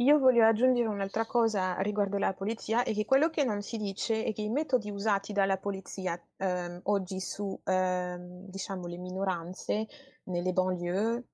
[0.01, 4.23] Io voglio aggiungere un'altra cosa riguardo la polizia, è che quello che non si dice
[4.23, 9.89] è che i metodi usati dalla polizia ehm, oggi su, ehm, diciamo, le minoranze
[10.25, 11.25] nelle banlieue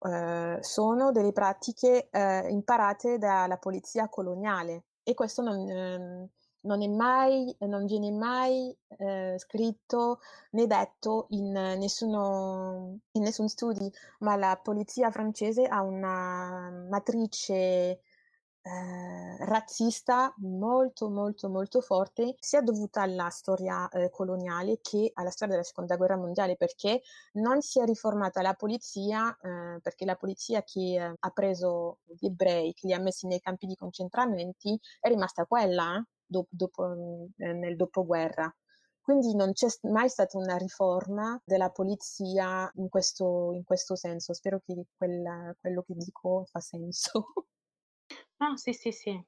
[0.00, 4.86] eh, sono delle pratiche eh, imparate dalla polizia coloniale.
[5.04, 6.28] E questo non, ehm,
[6.64, 13.90] non, è mai, non viene mai eh, scritto né detto in, nessuno, in nessun studio,
[14.20, 18.00] ma la polizia francese ha una matrice
[18.66, 25.54] eh, razzista molto molto molto forte sia dovuta alla storia eh, coloniale che alla storia
[25.54, 27.02] della seconda guerra mondiale perché
[27.34, 32.24] non si è riformata la polizia eh, perché la polizia che eh, ha preso gli
[32.24, 36.92] ebrei che li ha messi nei campi di concentramenti è rimasta quella eh dopo, dopo,
[37.36, 38.54] eh, nel dopoguerra.
[39.00, 44.32] Quindi non c'è mai stata una riforma della polizia in questo, in questo senso.
[44.32, 47.32] Spero che quel, quello che dico fa senso.
[48.38, 49.24] No, sì, sì, sì.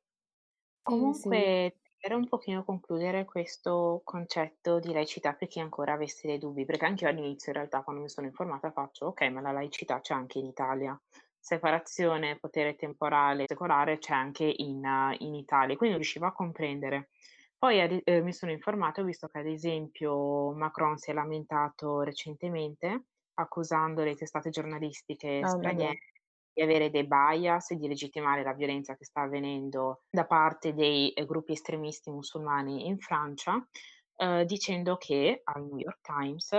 [0.83, 1.91] Comunque, sì.
[1.99, 6.87] per un pochino concludere questo concetto di laicità per chi ancora avesse dei dubbi, perché
[6.87, 10.15] anche io all'inizio in realtà quando mi sono informata faccio, ok, ma la laicità c'è
[10.15, 10.99] anche in Italia
[11.47, 14.83] separazione potere temporale secolare c'è anche in,
[15.19, 17.11] in Italia, quindi non riuscivo a comprendere.
[17.57, 23.05] Poi eh, mi sono informata ho visto che ad esempio Macron si è lamentato recentemente
[23.35, 25.99] accusando le testate giornalistiche oh, straniere
[26.53, 31.13] di avere dei bias e di legittimare la violenza che sta avvenendo da parte dei
[31.13, 33.65] eh, gruppi estremisti musulmani in Francia,
[34.17, 36.51] eh, dicendo che al New York Times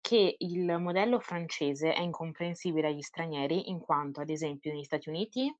[0.00, 5.54] che il modello francese è incomprensibile agli stranieri in quanto, ad esempio, negli Stati Uniti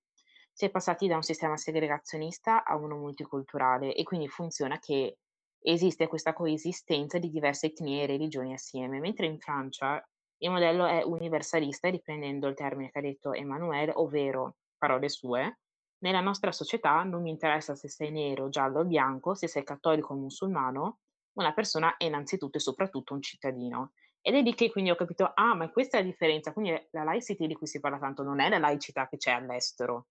[0.52, 5.18] si è passati da un sistema segregazionista a uno multiculturale e quindi funziona che
[5.60, 10.02] esiste questa coesistenza di diverse etnie e religioni assieme, mentre in Francia
[10.38, 15.58] il modello è universalista, riprendendo il termine che ha detto Emmanuel, ovvero, parole sue,
[16.00, 20.12] nella nostra società non mi interessa se sei nero, giallo o bianco, se sei cattolico
[20.12, 20.98] o musulmano,
[21.32, 23.92] una persona è innanzitutto e soprattutto un cittadino.
[24.20, 27.04] Ed è lì che quindi ho capito, ah, ma questa è la differenza, quindi la
[27.04, 30.08] laicity di cui si parla tanto non è la laicità che c'è all'estero,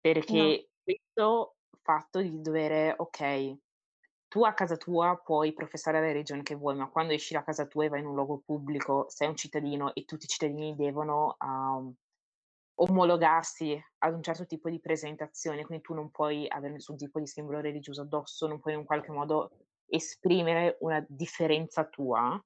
[0.00, 0.78] perché no.
[0.82, 3.56] questo fatto di dover, ok,
[4.28, 7.66] tu a casa tua puoi professare la religione che vuoi, ma quando esci da casa
[7.66, 11.36] tua e vai in un luogo pubblico, sei un cittadino e tutti i cittadini devono
[11.38, 11.94] um,
[12.80, 17.26] omologarsi ad un certo tipo di presentazione, quindi tu non puoi avere nessun tipo di
[17.26, 19.50] simbolo religioso addosso, non puoi in qualche modo
[19.86, 22.42] esprimere una differenza tua,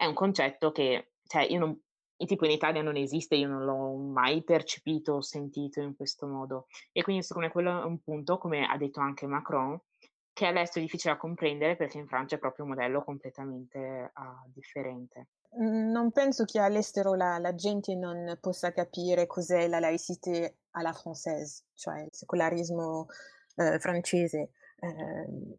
[0.00, 1.78] è un concetto che, cioè, io non,
[2.16, 6.68] tipo in Italia non esiste, io non l'ho mai percepito o sentito in questo modo.
[6.90, 9.78] E quindi secondo me quello è un punto, come ha detto anche Macron,
[10.32, 14.50] che all'estero è difficile da comprendere perché in Francia è proprio un modello completamente uh,
[14.54, 15.28] differente.
[15.58, 21.64] Non penso che all'estero la, la, gente non possa capire cos'è la laicité alla française,
[21.74, 23.04] cioè il secolarismo
[23.56, 24.52] eh, francese.
[24.78, 25.58] Eh,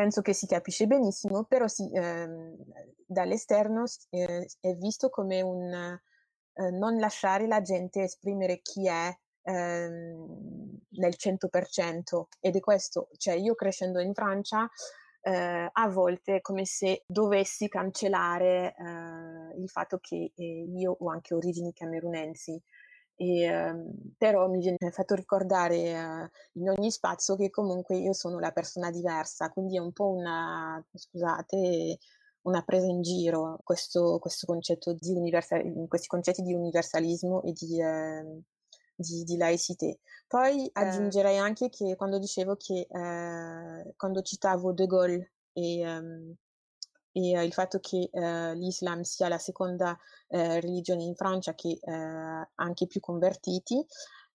[0.00, 2.56] penso che si capisce benissimo, però sì, eh,
[3.04, 10.78] dall'esterno eh, è visto come un eh, non lasciare la gente esprimere chi è ehm,
[10.88, 14.66] nel 100% ed è questo, cioè io crescendo in Francia
[15.20, 21.10] eh, a volte è come se dovessi cancellare eh, il fatto che eh, io ho
[21.10, 22.58] anche origini camerunensi.
[23.20, 28.38] E, ehm, però mi viene fatto ricordare eh, in ogni spazio che comunque io sono
[28.38, 31.98] la persona diversa, quindi è un po' una, scusate,
[32.42, 37.82] una presa in giro questo, questo concetto di universal, questi concetti di universalismo e di,
[37.82, 38.42] eh,
[38.94, 39.98] di, di laicité.
[40.26, 40.70] Poi eh.
[40.72, 46.34] aggiungerei anche che quando dicevo che eh, quando citavo De Gaulle e, um,
[47.12, 51.78] e uh, il fatto che uh, l'Islam sia la seconda uh, religione in Francia che
[51.84, 53.84] ha anche più convertiti,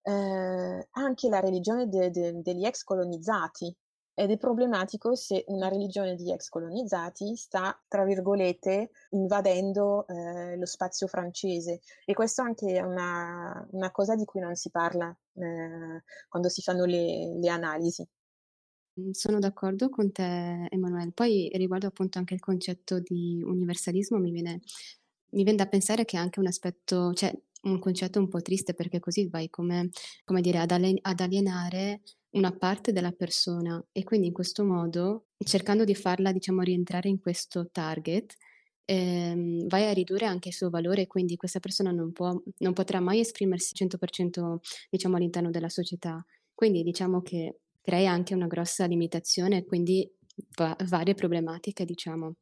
[0.07, 3.75] anche la religione de, de, degli ex colonizzati
[4.17, 10.65] ed è problematico se una religione di ex colonizzati sta, tra virgolette, invadendo eh, lo
[10.65, 11.81] spazio francese.
[12.05, 16.61] E questo anche è una, una cosa di cui non si parla eh, quando si
[16.61, 18.07] fanno le, le analisi.
[18.99, 21.11] Mm, sono d'accordo con te, Emanuele.
[21.11, 24.61] Poi riguardo appunto anche il concetto di universalismo, mi viene,
[25.31, 28.73] mi viene da pensare che è anche un aspetto, cioè un concetto un po' triste
[28.73, 29.89] perché così vai come,
[30.23, 35.95] come dire, ad, alienare una parte della persona e quindi in questo modo, cercando di
[35.95, 38.35] farla, diciamo, rientrare in questo target,
[38.85, 42.99] ehm, vai a ridurre anche il suo valore, quindi questa persona non, può, non potrà
[42.99, 46.23] mai esprimersi 100% diciamo, all'interno della società.
[46.53, 50.11] Quindi diciamo che crea anche una grossa limitazione e quindi
[50.57, 52.33] va- varie problematiche, diciamo.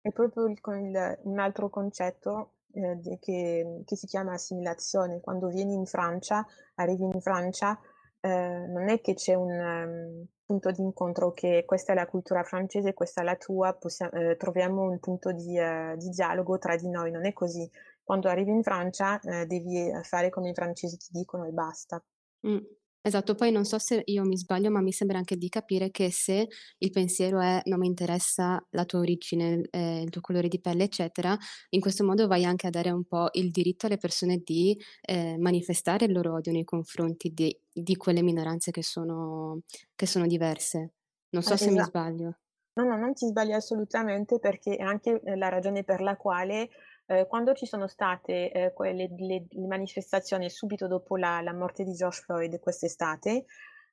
[0.00, 5.20] È proprio il, il, un altro concetto eh, che, che, si chiama assimilazione.
[5.20, 7.78] Quando vieni in Francia, arrivi in Francia,
[8.20, 12.42] eh, non è che c'è un um, punto di incontro che questa è la cultura
[12.42, 16.74] francese, questa è la tua, possiamo, eh, troviamo un punto di, uh, di, dialogo tra
[16.74, 17.70] di noi, non è così.
[18.02, 22.04] Quando arrivi in Francia eh, devi fare come i francesi ti dicono e basta.
[22.46, 22.58] Mm.
[23.06, 26.10] Esatto, poi non so se io mi sbaglio, ma mi sembra anche di capire che
[26.10, 30.58] se il pensiero è non mi interessa la tua origine, eh, il tuo colore di
[30.58, 31.36] pelle, eccetera,
[31.68, 35.36] in questo modo vai anche a dare un po' il diritto alle persone di eh,
[35.36, 39.60] manifestare il loro odio nei confronti di, di quelle minoranze che sono,
[39.94, 40.94] che sono diverse.
[41.28, 41.80] Non so ah, se esatto.
[41.80, 42.38] mi sbaglio.
[42.76, 46.70] No, no, non ti sbagli assolutamente perché è anche eh, la ragione per la quale
[47.06, 51.84] eh, quando ci sono state eh, quelle, le, le, manifestazioni subito dopo la, la, morte
[51.84, 53.44] di George Floyd quest'estate,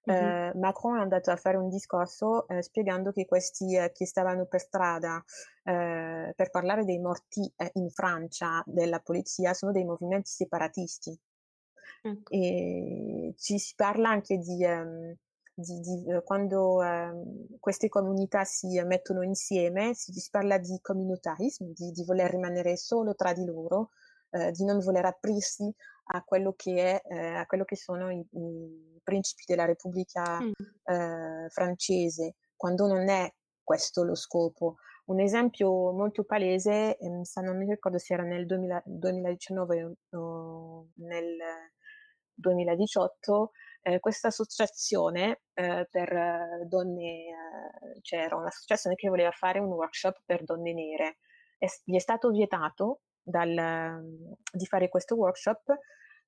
[0.09, 0.59] mm-hmm.
[0.59, 4.61] Macron è andato a fare un discorso eh, spiegando che questi eh, che stavano per
[4.61, 5.23] strada
[5.63, 11.15] per parlare dei morti in Francia della polizia sono dei movimenti separatisti.
[12.01, 12.31] Ecco.
[12.31, 14.65] E ci si parla anche di...
[14.65, 15.15] Um,
[15.61, 17.11] di, di, eh, quando eh,
[17.59, 23.15] queste comunità si mettono insieme, si, si parla di communautarismo, di, di, voler rimanere solo
[23.15, 23.91] tra di loro,
[24.31, 25.73] eh, di non voler aprirsi
[26.13, 30.51] a quello che, è, eh, a quello che sono i, i, principi della Repubblica mm.
[30.83, 33.31] Eh, francese, quando non è
[33.63, 34.75] questo lo scopo.
[35.05, 41.37] Un esempio molto palese, ehm, non mi ricordo se era nel 2000, 2019 o nel
[42.33, 43.51] 2018
[43.81, 50.21] eh, questa associazione eh, per donne, eh, c'era cioè un'associazione che voleva fare un workshop
[50.25, 51.17] per donne nere.
[51.57, 54.01] È, gli è stato vietato dal,
[54.51, 55.75] di fare questo workshop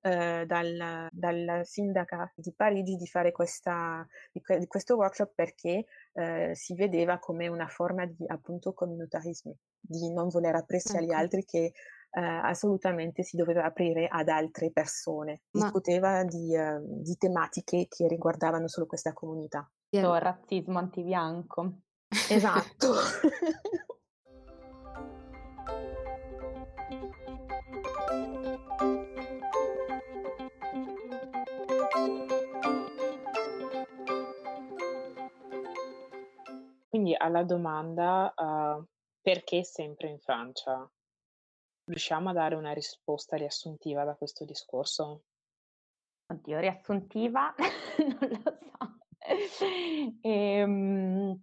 [0.02, 6.52] eh, dal, dal, sindaca di Parigi di fare questa, di, di questo workshop perché eh,
[6.54, 11.04] si vedeva come una forma di appunto communautarismo, di non voler aprirsi ecco.
[11.04, 11.72] agli altri che
[12.16, 15.42] eh, assolutamente si doveva aprire ad altre persone.
[15.52, 15.64] Ma...
[15.64, 19.68] Discuteva di, eh, di, tematiche che riguardavano solo questa comunità.
[19.90, 21.80] Il razzismo antibianco.
[22.30, 22.94] Esatto.
[36.90, 38.86] Quindi alla domanda uh,
[39.20, 40.88] perché sempre in Francia?
[41.86, 45.24] Riusciamo a dare una risposta riassuntiva da questo discorso?
[46.28, 47.54] Oddio, riassuntiva?
[48.00, 50.18] non lo so.
[50.22, 51.42] Ehm,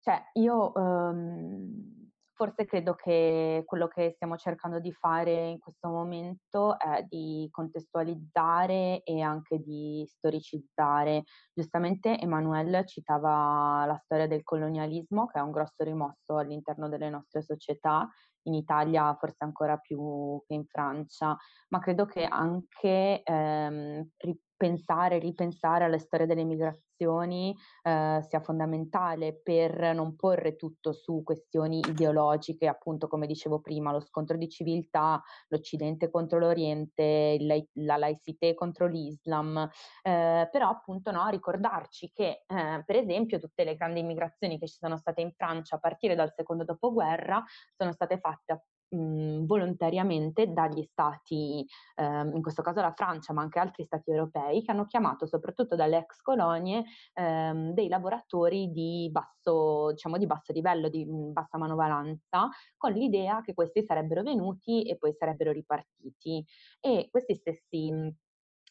[0.00, 2.03] cioè, io um,
[2.36, 9.02] Forse credo che quello che stiamo cercando di fare in questo momento è di contestualizzare
[9.04, 11.22] e anche di storicizzare.
[11.52, 17.40] Giustamente Emanuele citava la storia del colonialismo, che è un grosso rimosso all'interno delle nostre
[17.40, 18.08] società,
[18.46, 21.36] in Italia forse ancora più che in Francia,
[21.68, 24.08] ma credo che anche ehm,
[24.56, 31.80] pensare, ripensare alla storia delle migrazioni eh, sia fondamentale per non porre tutto su questioni
[31.80, 38.54] ideologiche, appunto come dicevo prima, lo scontro di civiltà, l'Occidente contro l'Oriente, la, la laicité
[38.54, 39.68] contro l'Islam,
[40.02, 44.76] eh, però appunto no, ricordarci che eh, per esempio tutte le grandi migrazioni che ci
[44.78, 47.42] sono state in Francia a partire dal secondo dopoguerra
[47.76, 48.52] sono state fatte
[48.94, 51.66] mh, volontariamente dagli stati,
[51.96, 55.76] ehm, in questo caso la Francia, ma anche altri stati europei, che hanno chiamato soprattutto
[55.76, 56.84] dalle ex colonie
[57.14, 63.40] ehm, dei lavoratori di basso, diciamo, di basso livello, di mh, bassa manovalanza, con l'idea
[63.42, 66.44] che questi sarebbero venuti e poi sarebbero ripartiti.
[66.80, 67.92] E questi stessi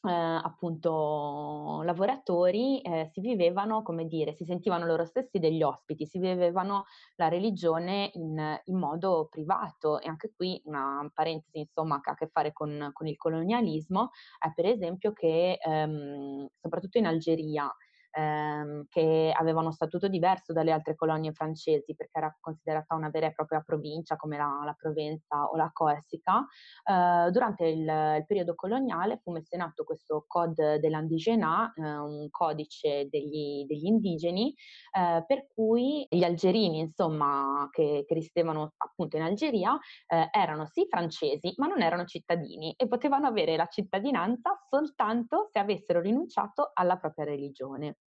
[0.06, 6.20] eh, appunto lavoratori eh, si vivevano, come dire, si sentivano loro stessi degli ospiti, si
[6.20, 6.86] vivevano
[7.16, 12.16] la religione in, in modo privato e anche qui una parentesi insomma che ha a
[12.16, 17.74] che fare con, con il colonialismo è per esempio che ehm, soprattutto in Algeria
[18.14, 23.28] ehm, che aveva uno statuto diverso dalle altre colonie francesi perché era considerata una vera
[23.28, 26.46] e propria provincia come la, la Provenza o la Corsica.
[26.84, 31.98] Eh, durante il, il, periodo coloniale fu messo in atto questo Code de l'Indigénat, eh,
[31.98, 34.54] un codice degli, degli indigeni,
[34.92, 40.86] eh, per cui gli algerini, insomma, che, che risiedevano appunto in Algeria, eh, erano sì
[40.90, 46.98] francesi, ma non erano cittadini e potevano avere la cittadinanza soltanto se avessero rinunciato alla
[46.98, 47.98] propria religione.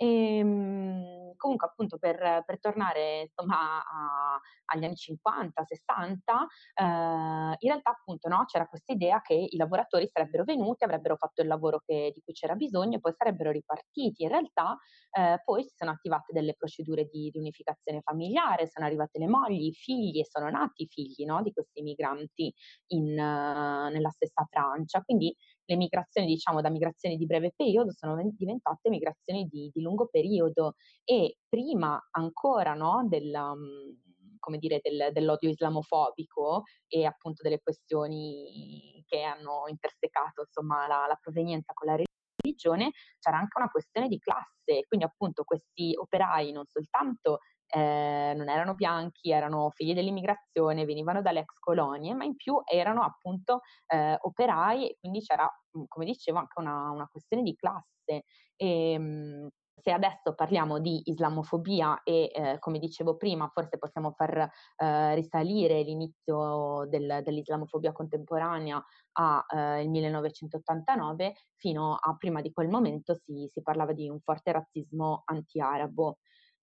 [0.00, 7.68] E, ehm, comunque appunto per, per tornare insomma a, agli anni 50, 60, eh, in
[7.68, 11.80] realtà appunto no, c'era questa idea che i lavoratori sarebbero venuti, avrebbero fatto il lavoro
[11.84, 14.22] che, di cui c'era bisogno e poi sarebbero ripartiti.
[14.22, 14.76] In realtà
[15.10, 19.66] eh, poi si sono attivate delle procedure di, di, unificazione familiare, sono arrivate le mogli,
[19.66, 22.52] i figli e sono nati i figli no, di questi migranti
[22.88, 25.02] in, uh, nella stessa Francia.
[25.02, 25.34] Quindi
[25.68, 30.74] le migrazioni, diciamo, da migrazioni di breve periodo sono diventate migrazioni di, di lungo periodo.
[31.04, 39.02] E prima ancora no, della, mm, come dire, del, dell'odio islamofobico e appunto delle questioni
[39.06, 41.96] che hanno intersecato insomma, la, la provenienza con la
[42.42, 48.48] religione, c'era anche una questione di classe, quindi appunto questi operai non soltanto eh, non
[48.48, 54.16] erano bianchi, erano figli dell'immigrazione, venivano dalle ex colonie, ma in più erano appunto eh,
[54.20, 55.48] operai e quindi c'era,
[55.78, 58.24] mm, come dicevo, anche una, una questione di classe.
[58.56, 59.48] E, ehm,
[59.80, 65.82] se adesso parliamo di islamofobia e, eh, come dicevo prima, forse possiamo far eh, risalire
[65.82, 69.44] l'inizio del, dell'islamofobia contemporanea al
[69.80, 75.22] eh, 1989, fino a prima di quel momento si, si parlava di un forte razzismo
[75.24, 76.18] anti-arabo.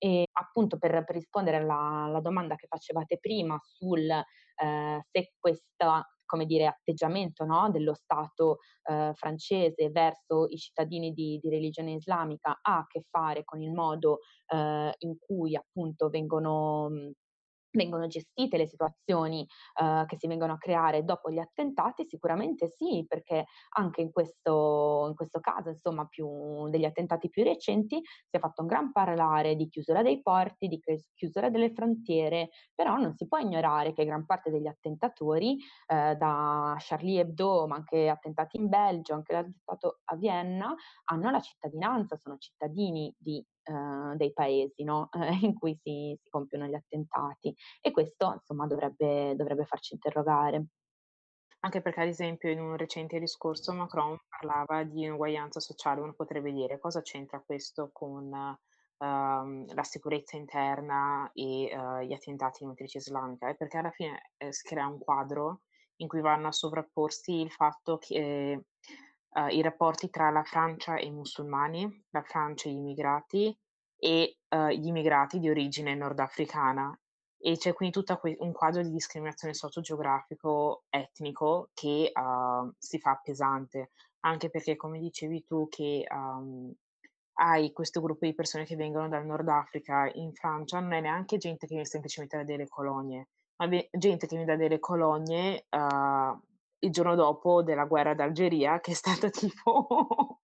[0.04, 6.06] E appunto per, per rispondere alla, alla, domanda che facevate prima sul eh, se questo
[6.32, 12.58] come dire, atteggiamento no, dello Stato eh, francese verso i cittadini di, di, religione islamica
[12.62, 16.90] ha a che fare con il modo eh, in cui appunto vengono
[17.72, 19.46] vengono gestite le situazioni
[19.82, 22.06] uh, che si vengono a creare dopo gli attentati?
[22.06, 23.46] Sicuramente sì, perché
[23.78, 28.62] anche in questo, in questo caso, insomma, più, degli attentati più recenti, si è fatto
[28.62, 30.80] un gran parlare di chiusura dei porti, di
[31.14, 35.58] chiusura delle frontiere, però non si può ignorare che gran parte degli attentatori,
[35.88, 41.40] eh, da Charlie Hebdo, ma anche attentati in Belgio, anche l'attentato a Vienna, hanno la
[41.40, 45.10] cittadinanza, sono cittadini di eh, dei paesi no?
[45.14, 50.66] eh, in cui si, si, compiono gli attentati e questo insomma dovrebbe, dovrebbe farci interrogare.
[51.64, 56.52] Anche perché, ad esempio, in un recente discorso Macron parlava di uguaglianza sociale, uno potrebbe
[56.52, 62.98] dire cosa c'entra questo con uh, la sicurezza interna e uh, gli attentati in matrice
[62.98, 63.48] islamica?
[63.48, 65.62] È perché alla fine eh, si crea un quadro
[65.98, 68.64] in cui vanno a sovrapporsi il fatto che
[69.34, 73.58] uh, i rapporti tra la Francia e i musulmani, la Francia e gli immigrati
[73.98, 76.98] e uh, gli immigrati di origine nordafricana.
[77.44, 83.20] E c'è quindi tutto que- un quadro di discriminazione socio-geografico etnico che uh, si fa
[83.24, 86.72] pesante, anche perché, come dicevi tu, che um,
[87.40, 91.38] hai questo gruppo di persone che vengono dal Nord Africa in Francia, non è neanche
[91.38, 96.40] gente che viene semplicemente da delle colonie, ma gente che viene da delle colonie uh,
[96.84, 100.42] il giorno dopo della guerra d'Algeria, che è stata tipo,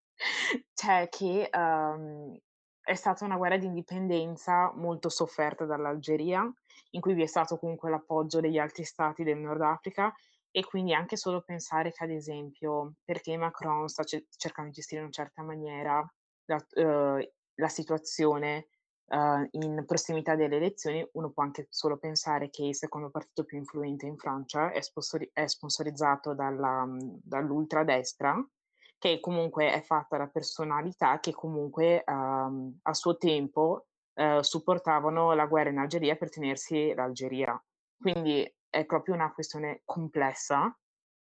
[0.73, 2.38] cioè che um,
[2.81, 6.49] è stata una guerra di indipendenza molto sofferta dall'Algeria,
[6.91, 10.13] in cui vi è stato comunque l'appoggio degli altri stati del Nord Africa
[10.51, 15.01] e quindi anche solo pensare che ad esempio perché Macron sta c- cercando di gestire
[15.01, 16.13] in una certa maniera
[16.45, 18.67] la, uh, la situazione
[19.08, 23.58] uh, in prossimità delle elezioni, uno può anche solo pensare che il secondo partito più
[23.58, 26.88] influente in Francia è, sponsor- è sponsorizzato dalla,
[27.24, 28.45] dall'ultradestra,
[28.97, 35.45] che comunque è fatta da personalità che comunque um, a suo tempo uh, supportavano la
[35.45, 37.62] guerra in Algeria per tenersi l'Algeria.
[37.99, 40.76] Quindi è proprio una questione complessa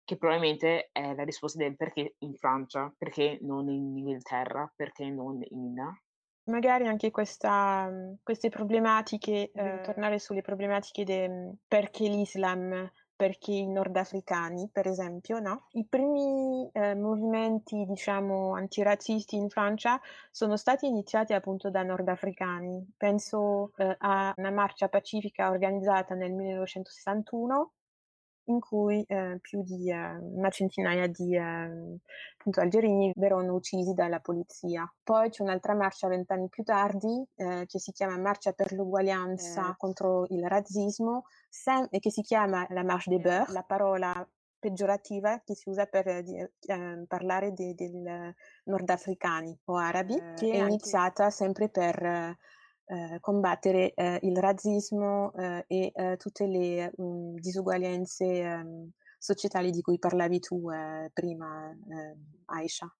[0.04, 5.38] che probabilmente è la risposta del perché in Francia, perché non in Inghilterra, perché non
[5.50, 5.78] in
[6.48, 7.90] magari anche questa,
[8.22, 15.66] queste problematiche, eh, tornare sulle problematiche de, perché l'Islam, perché i nordafricani, per esempio, no?
[15.72, 22.94] I primi eh, movimenti, diciamo, antirazzisti in Francia sono stati iniziati appunto da nordafricani.
[22.96, 27.72] Penso eh, a una marcia pacifica organizzata nel 1961
[28.48, 32.00] in cui eh, più di eh, una centinaia di eh,
[32.52, 34.90] algerini verranno uccisi dalla polizia.
[35.02, 39.74] Poi c'è un'altra marcia vent'anni più tardi eh, che si chiama Marcia per l'uguaglianza eh.
[39.76, 44.26] contro il razzismo sem- e che si chiama la Marche des Beurs, la parola
[44.58, 46.50] peggiorativa che si usa per eh,
[47.06, 47.76] parlare dei
[48.64, 52.36] nordafricani o arabi, che è iniziata sempre per
[52.88, 59.70] eh, combattere eh, il razzismo eh, e eh, tutte le mh, mm, disuguaglianze ehm, societali
[59.70, 61.70] di cui parlavi tu eh, prima,
[62.46, 62.90] Aisha.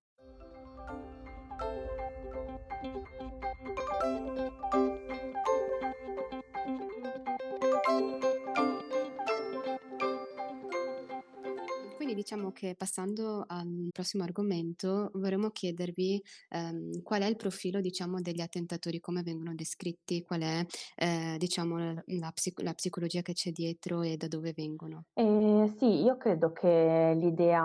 [12.19, 18.41] Diciamo che passando al prossimo argomento, vorremmo chiedervi ehm, qual è il profilo, diciamo, degli
[18.41, 20.67] attentatori, come vengono descritti, qual è,
[20.97, 25.05] eh, diciamo, la, psic- la, psicologia che c'è dietro e da dove vengono.
[25.15, 27.63] Eh, sì, io credo che l'idea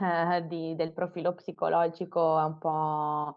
[0.00, 3.36] eh, di, del profilo psicologico è un po'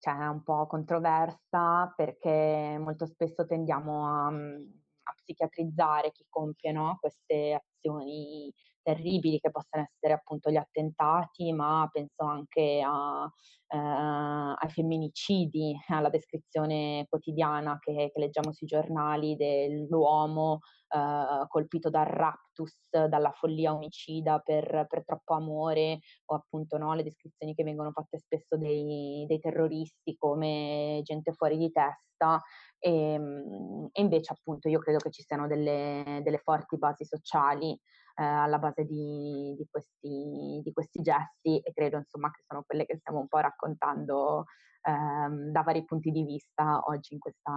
[0.00, 7.64] cioè un po' controversa perché molto spesso tendiamo a, a psichiatrizzare chi compie no, queste
[7.88, 13.30] azioni terribili che possono essere appunto gli attentati, ma penso anche a,
[13.68, 22.06] eh, ai femminicidi, alla descrizione quotidiana che, che leggiamo sui giornali dell'uomo eh, colpito dal
[22.06, 27.92] raptus, dalla follia omicida per, per troppo amore, o appunto no, le descrizioni che vengono
[27.92, 32.40] fatte spesso dei, dei terroristi come gente fuori di testa.
[32.78, 37.77] E, ehm, e, invece appunto io credo che ci siano delle, delle forti basi sociali
[38.16, 42.84] eh, alla base di, di, questi, di, questi, gesti e credo insomma che sono quelle
[42.84, 44.44] che stiamo un po' raccontando
[44.82, 47.52] ehm, da vari punti di vista oggi in, questa,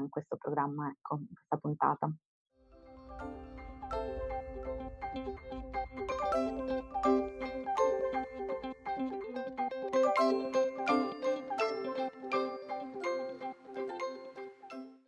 [0.00, 2.12] in questo programma, ecco, in questa puntata.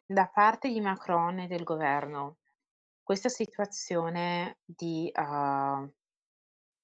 [0.06, 2.38] Da parte di Macron e del governo,
[3.10, 5.92] questa situazione di, uhm,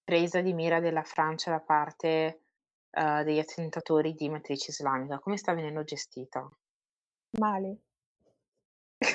[0.02, 2.40] presa di mira della Francia da parte,
[2.90, 6.50] uhm, degli attentatori di matrice islamica, come sta venendo gestita?
[7.38, 7.76] Male.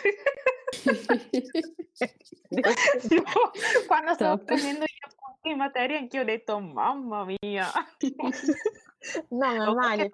[3.88, 7.70] Quando stavo prendendo gli appunti in materia anch'io ho detto mamma mia.
[9.32, 10.10] no, ma male.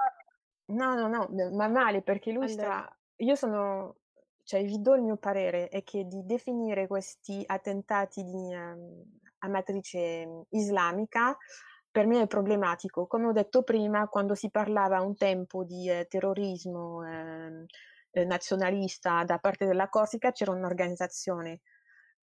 [0.66, 2.80] No, no, no, ma male perché lui allora.
[2.82, 2.98] sta...
[3.18, 3.98] Io sono...
[4.48, 9.04] Cioè, vi do il mio parere, è che di definire questi attentati di, um,
[9.40, 11.38] a matrice islamica
[11.92, 13.08] per me è problematico.
[13.08, 19.38] Come ho detto prima, quando si parlava un tempo di eh, terrorismo eh, nazionalista da
[19.38, 21.60] parte della Corsica c'era un'organizzazione.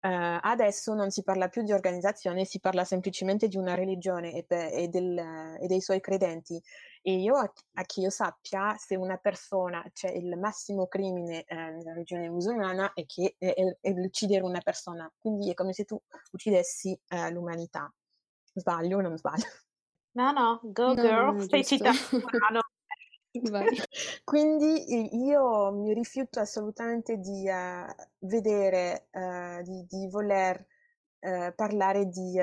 [0.04, 4.44] Uh, adesso non si parla più di organizzazione, si parla semplicemente di una religione e,
[4.46, 5.18] e, del,
[5.58, 6.62] e dei suoi credenti.
[7.00, 11.54] E io, a, a, chi io sappia, se una persona, cioè il massimo crimine eh,
[11.54, 15.98] nella religione musulmana è, che, è, è, uccidere una persona, quindi è come se tu
[16.32, 17.90] uccidessi eh, l'umanità.
[18.52, 19.46] Sbaglio o non sbaglio?
[20.16, 21.98] No, no, go no, girl, stai citando
[24.24, 30.64] Quindi io mi rifiuto assolutamente di uh, vedere, uh, di, di, voler
[31.20, 32.38] uh, parlare di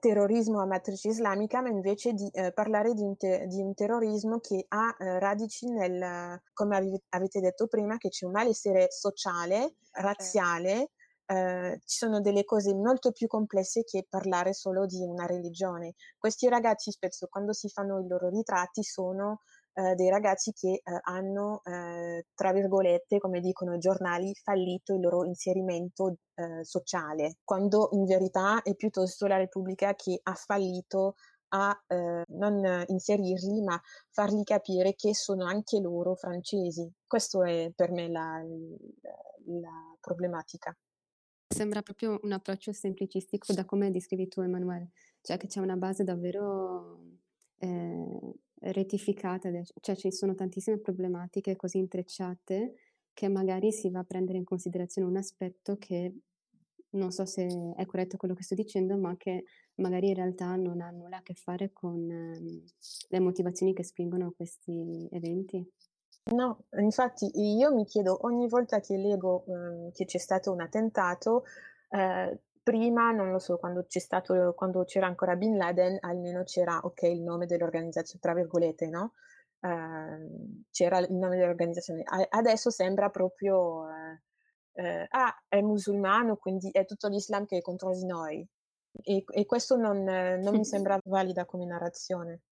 [0.00, 4.66] terrorismo a matrice islamica, ma invece di parlare di un, te- di un, terrorismo che
[4.68, 10.90] ha radici nel, come avete, avete detto prima, che c'è un malessere sociale, razziale,
[11.32, 15.94] eh, ci sono delle cose molto più complesse che parlare solo di una religione.
[16.18, 19.40] Questi ragazzi spesso quando si fanno i loro ritratti sono
[19.74, 25.00] eh, dei ragazzi che eh, hanno, eh, tra virgolette, come dicono i giornali, fallito il
[25.00, 31.14] loro inserimento eh, sociale, quando in verità è piuttosto la Repubblica che ha fallito
[31.54, 33.80] a eh, non inserirli, ma
[34.10, 36.90] fargli capire che sono anche loro francesi.
[37.06, 40.74] Questo è per me la, la, la problematica.
[41.52, 44.90] Sembra proprio un approccio semplicistico da come descrivi tu Emanuele,
[45.20, 46.98] cioè che c'è una base davvero
[47.58, 49.50] eh, rettificata,
[49.80, 52.74] cioè ci sono tantissime problematiche così intrecciate
[53.12, 56.14] che magari si va a prendere in considerazione un aspetto che
[56.92, 57.46] non so se
[57.76, 59.44] è corretto quello che sto dicendo, ma che
[59.76, 62.62] magari in realtà non ha nulla a che fare con eh,
[63.08, 65.66] le motivazioni che spingono questi eventi.
[66.24, 69.44] No, infatti io mi chiedo ogni volta che leggo
[69.88, 71.44] eh, che c'è stato un attentato,
[71.90, 76.78] eh, prima, non lo so, quando c'è stato, quando c'era ancora Bin Laden, almeno c'era,
[76.82, 79.14] ok, il nome dell'organizzazione, tra virgolette, no?
[79.60, 82.02] Eh, c'era il nome dell'organizzazione.
[82.04, 84.22] A- adesso sembra proprio, eh,
[84.74, 88.46] eh, ah, è musulmano, quindi è tutto l'Islam che è contro di noi.
[89.02, 92.42] E, e questo non, non mi sembra valida come narrazione.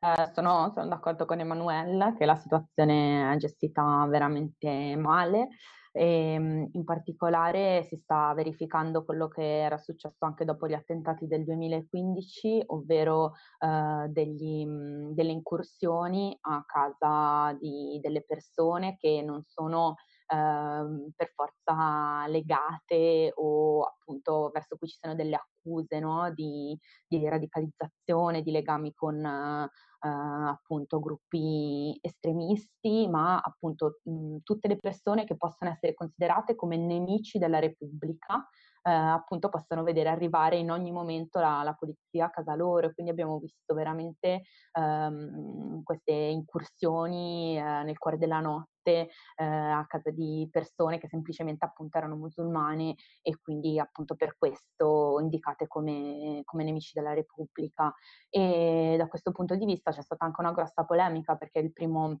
[0.00, 5.48] Eh, sono, sono d'accordo con Emanuele che la situazione è gestita veramente male
[5.90, 11.26] e ehm, in particolare si sta verificando quello che era successo anche dopo gli attentati
[11.26, 14.64] del 2015, ovvero eh, degli,
[15.12, 19.96] delle incursioni a casa di, delle persone che non sono
[20.30, 26.30] eh, per forza legate o appunto verso cui ci sono delle accuse no?
[26.32, 29.68] di, di, radicalizzazione, di legami con eh,
[30.00, 37.38] appunto gruppi estremisti, ma appunto mh, tutte le persone che possono essere considerate come nemici
[37.38, 38.46] della Repubblica
[38.88, 42.86] eh, appunto possono vedere arrivare in ogni momento la, la polizia a casa loro.
[42.86, 49.84] E quindi abbiamo visto veramente ehm, queste incursioni eh, nel cuore della notte eh, a
[49.86, 56.40] casa di persone che semplicemente appunto erano musulmane e quindi appunto per questo indicate come,
[56.44, 57.92] come nemici della Repubblica.
[58.30, 62.20] E da questo punto di vista c'è stata anche una grossa polemica perché il primo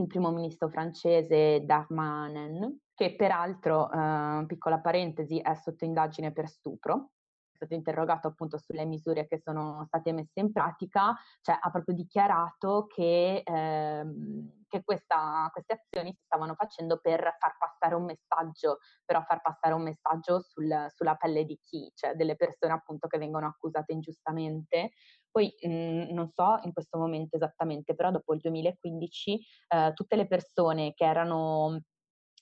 [0.00, 7.12] il primo ministro francese Darmanin, che peraltro, eh, piccola parentesi, è sotto indagine per stupro,
[7.50, 11.94] è stato interrogato appunto sulle misure che sono state messe in pratica, cioè ha proprio
[11.94, 18.78] dichiarato che, ehm, che questa, queste azioni si stavano facendo per far passare un messaggio,
[19.04, 23.16] però far passare un messaggio sul, sulla pelle di chi, cioè delle persone appunto che
[23.18, 24.92] vengono accusate ingiustamente
[25.36, 30.16] poi mh, mhmm, non so in questo momento esattamente, però dopo il 2015 eh, tutte
[30.16, 31.78] le persone che erano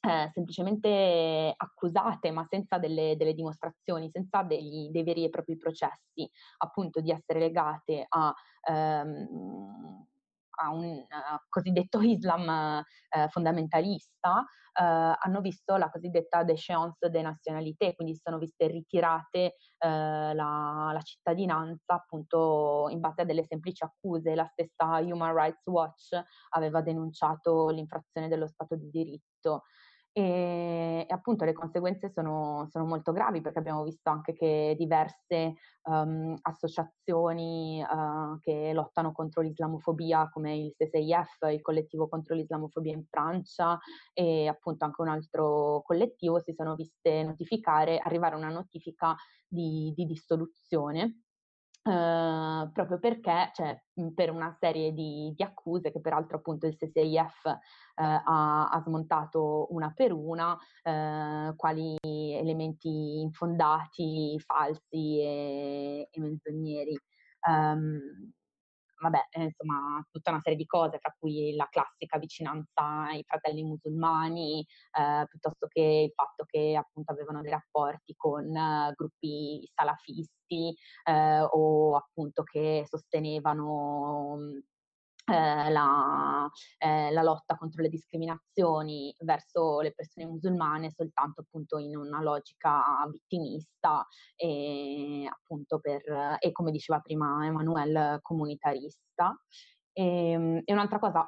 [0.00, 6.30] eh, semplicemente accusate, ma senza delle, delle dimostrazioni, senza degli, dei veri e propri processi,
[6.58, 8.32] appunto di essere legate a
[8.70, 10.06] ehm,
[10.56, 11.04] a un
[11.48, 18.66] cosiddetto Islam uh, fondamentalista, uh, hanno visto la cosiddetta déchéance des nationalités, quindi sono viste
[18.66, 20.32] ritirate la,
[20.92, 24.34] la, cittadinanza appunto in base a delle semplici accuse.
[24.34, 26.18] La stessa Human Rights Watch
[26.50, 29.64] aveva denunciato l'infrazione dello Stato di diritto.
[30.16, 35.54] E, e appunto le conseguenze sono, sono, molto gravi perché abbiamo visto anche che diverse
[35.86, 43.04] um, associazioni uh, che lottano contro l'islamofobia come il CCIF, il collettivo contro l'islamofobia in
[43.04, 43.76] Francia
[44.12, 49.16] e appunto anche un altro collettivo si sono viste notificare, arrivare una notifica
[49.48, 51.23] di, di dissoluzione
[51.86, 53.78] Uh, proprio perché, cioè,
[54.14, 57.52] per una serie di, di, accuse che peraltro appunto il CCIF uh,
[57.94, 66.98] ha, ha, smontato una per una, uh, quali elementi infondati, falsi e, e menzogneri.
[67.46, 68.32] Um,
[69.04, 73.62] vabbè, eh, insomma, tutta una serie di cose, tra cui la classica vicinanza ai fratelli
[73.62, 74.60] musulmani,
[74.98, 80.74] eh, piuttosto che il fatto che appunto avevano dei rapporti con uh, gruppi salafisti
[81.04, 84.38] eh, o appunto che sostenevano
[85.26, 86.48] eh, la,
[86.78, 92.82] eh, la, lotta contro le discriminazioni verso le persone musulmane soltanto appunto in una logica
[93.10, 94.06] vittimista
[94.36, 99.34] e appunto per, e come diceva prima Emanuele, comunitarista.
[99.92, 101.26] E, ehm, e un'altra cosa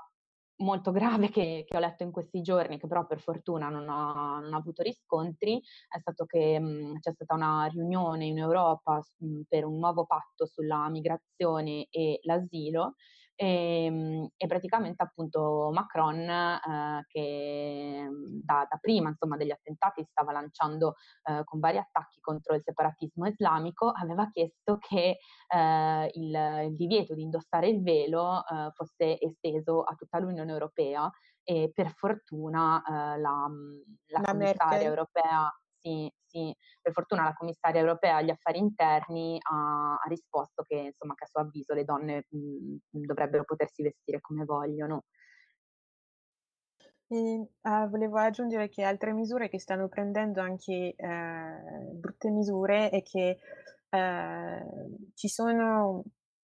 [0.59, 4.39] molto grave che, che, ho letto in questi giorni, che però per fortuna non ha,
[4.41, 9.43] non ha avuto riscontri, è stato che mh, c'è stata una riunione in Europa mh,
[9.49, 12.95] per un nuovo patto sulla migrazione e l'asilo
[13.37, 18.09] e, ehm, e praticamente appunto Macron eh, che
[18.43, 23.27] da, da, prima insomma degli attentati stava lanciando eh, con vari attacchi contro il separatismo
[23.27, 25.19] islamico aveva chiesto che
[25.55, 31.09] eh, il, il, divieto di indossare il velo eh, fosse esteso a tutta l'Unione Europea
[31.45, 33.49] e per fortuna eh, la,
[34.09, 35.53] la, la commissaria europea
[35.87, 41.15] sì, sì, per fortuna la commissaria europea agli affari interni ha, ha risposto che, insomma,
[41.15, 45.05] che a suo avviso le donne mh, mhmm, dovrebbero potersi vestire come vogliono.
[47.09, 53.01] E, uh, volevo aggiungere che altre misure che stanno prendendo anche uh, brutte misure è
[53.05, 53.39] che
[53.91, 56.03] uh, ci sono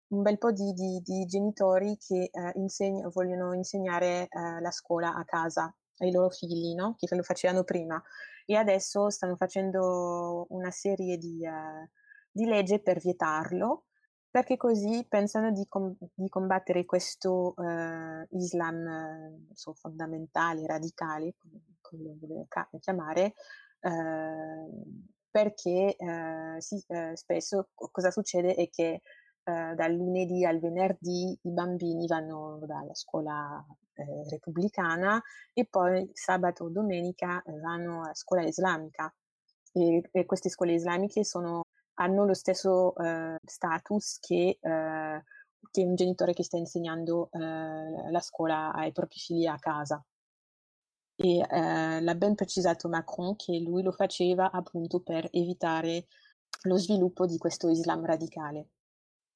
[0.08, 4.26] un bel po' di, di, di genitori che insegn- vogliono insegnare
[4.60, 6.94] la scuola a casa ai loro figli, no?
[6.98, 8.02] che lo facevano prima
[8.46, 11.88] e adesso stanno facendo una serie di, uh,
[12.30, 13.84] di leggi per vietarlo,
[14.28, 21.34] perché così pensano di, com- di combattere questo uh, Islam so, fondamentale, radicale,
[21.80, 22.46] come, lo vuole
[22.80, 23.34] chiamare,
[25.30, 25.96] perché
[26.58, 26.84] sì,
[27.14, 29.00] spesso cosa succede è che
[29.42, 33.64] dal lunedì al venerdì i bambini vanno dalla scuola
[33.94, 35.22] eh, repubblicana
[35.52, 39.12] e poi sabato o domenica eh, vanno a scuola islamica
[39.72, 41.62] e, e queste scuole islamiche sono,
[41.94, 45.24] hanno lo stesso eh, status che, eh,
[45.70, 50.02] che, un genitore che sta insegnando eh, la scuola ai propri figli a casa.
[51.16, 56.06] E eh, l'ha ben precisato Macron che lui lo faceva appunto per evitare
[56.62, 58.68] lo sviluppo di questo Islam radicale.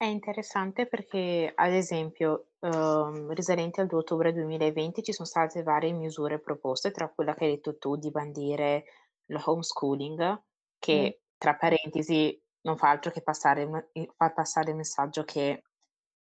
[0.01, 5.92] È interessante perché, ad esempio, uhm, risalenti al 2 ottobre 2020 ci sono state varie
[5.92, 8.84] misure proposte, tra quella che hai detto tu di bandire
[9.26, 10.42] lo homeschooling,
[10.80, 11.14] che Mh.
[11.38, 13.68] tra parentesi non fa altro che passare
[14.16, 15.62] far passare il messaggio che: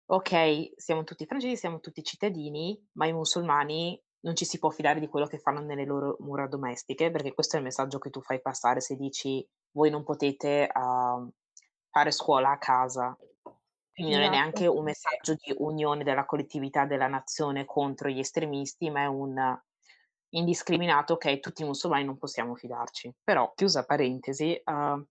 [0.08, 5.00] "Okay, siamo tutti francesi, siamo tutti cittadini, ma i musulmani non ci si può fidare
[5.00, 8.22] di quello che fanno nelle loro mura domestiche", perché questo è il messaggio che tu
[8.22, 11.30] fai passare se dici: "Voi non potete, uhm,
[11.92, 13.16] fare scuola a casa".
[14.02, 14.32] Quindi non è Esatto.
[14.32, 19.62] neanche un messaggio di unione della collettività della nazione contro gli estremisti, ma è un
[20.30, 23.14] indiscriminato: "Okay, tutti i musulmani non possiamo fidarci".
[23.24, 25.06] Però, chiusa parentesi, uhm,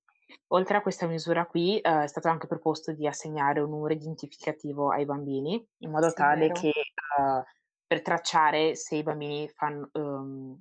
[0.49, 4.91] oltre a questa misura qui, uhm, è stato anche proposto di assegnare un numero identificativo
[4.91, 6.73] ai bambini, in modo Sì, tale che
[7.19, 7.45] uhm,
[7.87, 10.61] per tracciare se i bambini fan uhm,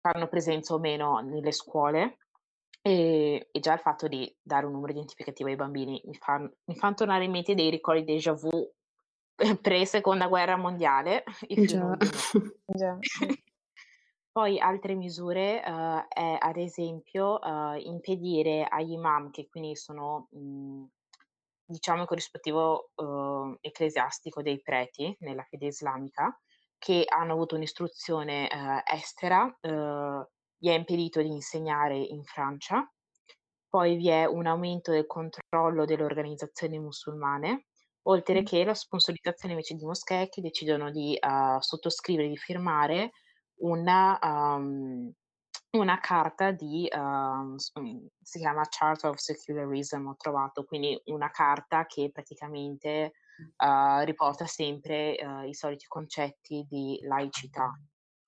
[0.00, 2.16] fanno presenza o meno nelle scuole.
[2.86, 6.74] E e già il fatto di dare un numero identificativo ai bambini mi fan mi
[6.76, 8.50] fan tornare in mente dei ricordi déjà vu
[9.62, 11.24] pre-seconda guerra mondiale,
[11.56, 11.96] Già.
[12.66, 13.04] Già.
[14.32, 20.88] Poi altre misure, uhm, è ad esempio, uhm, impedire agli imam, che quindi sono, mhmm,
[21.64, 26.36] diciamo il corrispettivo, uhm, ecclesiastico dei preti nella fede islamica,
[26.78, 29.58] che hanno avuto un'istruzione, uhm, estera,
[30.64, 32.90] gli è impedito di insegnare in Francia.
[33.68, 37.66] Poi vi è un aumento del controllo delle organizzazioni musulmane,
[38.04, 43.10] oltre che la sponsorizzazione invece di moschee che decidono di, uhm, sottoscrivere, di firmare
[43.60, 45.12] una uhm,
[45.72, 47.56] una carta di mhmm,
[48.22, 53.12] si chiama Charter of Secularism ho trovato, quindi una carta che praticamente,
[53.58, 57.70] uhm, riporta sempre, uhm, i soliti concetti di laicità.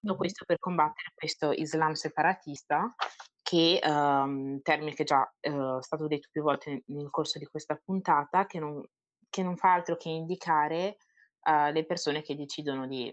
[0.06, 2.94] Tutto questo per combattere questo Islam separatista
[3.42, 8.46] che, uhm, termine che già, uhm, stato detto più volte nel corso di questa puntata,
[8.46, 8.80] che non
[9.28, 10.98] che non fa altro che indicare,
[11.48, 13.12] uhm, le persone che decidono di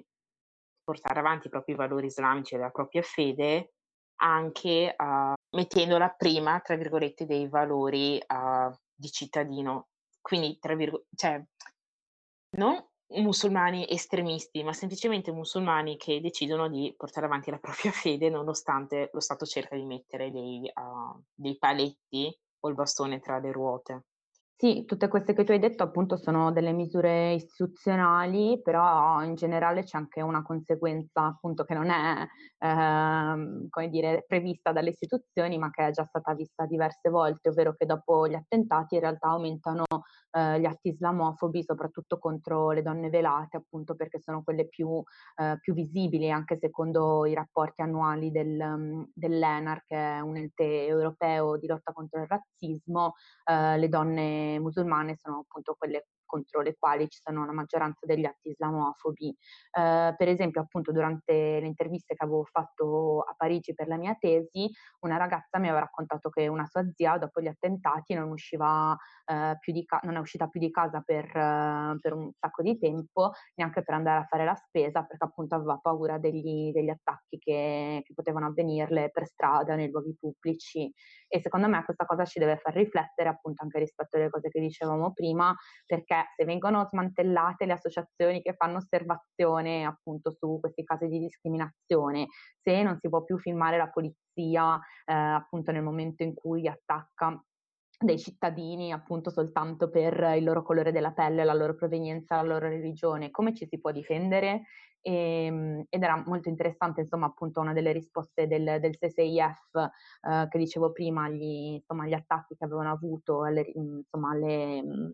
[0.83, 3.73] portare avanti i propri valori islamici e la propria fede
[4.21, 9.87] anche, uhm, mettendola prima, tra virgolette, dei valori, uhm, di cittadino.
[10.21, 11.43] Quindi tra virgo cioè
[12.57, 12.85] non
[13.21, 19.19] musulmani estremisti, ma semplicemente musulmani che decidono di portare avanti la propria fede nonostante lo
[19.19, 24.05] Stato cerca di mettere dei, uhm, dei paletti o il bastone tra le ruote.
[24.55, 29.83] Sì, tutte queste che tu hai detto appunto sono delle misure istituzionali, però in generale
[29.83, 32.25] c'è anche una conseguenza appunto che non è,
[32.59, 37.73] ehm, come dire, prevista dalle istituzioni, ma che è già stata vista diverse volte, ovvero
[37.75, 39.83] che dopo gli attentati in realtà aumentano
[40.31, 45.01] eh, gli atti islamofobi, soprattutto contro le donne velate, appunto perché sono quelle più,
[45.41, 51.57] eh, più visibili, anche secondo i rapporti annuali del, dell'ENAR, che è un ente europeo
[51.57, 53.13] di lotta contro il razzismo,
[53.49, 58.25] eh, le donne musulmane sono appunto quelle contro le quali ci sono la maggioranza degli
[58.25, 59.29] atti islamofobi.
[59.29, 64.15] Eh, per esempio, appunto, durante le interviste che avevo fatto a Parigi per la mia
[64.19, 64.67] tesi,
[65.01, 69.57] una ragazza mi aveva raccontato che una sua zia, dopo gli attentati, non, usciva, eh,
[69.59, 72.79] più di ca- non è uscita più di casa per, eh, per, un sacco di
[72.79, 77.37] tempo, neanche per andare a fare la spesa, perché appunto aveva paura degli, degli attacchi
[77.37, 80.91] che, che potevano avvenirle per strada, nei luoghi pubblici.
[81.33, 84.59] E secondo me questa cosa ci deve far riflettere appunto anche rispetto alle cose che
[84.59, 85.51] dicevamo prima,
[85.83, 92.27] perché se vengono smantellate le associazioni che fanno osservazione appunto su questi casi di discriminazione,
[92.61, 94.75] se non si può più filmare la polizia
[95.05, 97.43] eh, appunto nel momento in cui attacca
[97.97, 102.67] dei cittadini appunto soltanto per il loro colore della pelle, la loro provenienza, la loro
[102.67, 104.65] religione, come ci si può difendere?
[105.05, 110.47] E, ehm, ed era molto interessante insomma appunto una delle risposte del, del CSIF eh,
[110.49, 115.13] che dicevo prima, gli, insomma, gli attacchi che avevano avuto, alle, insomma, alle,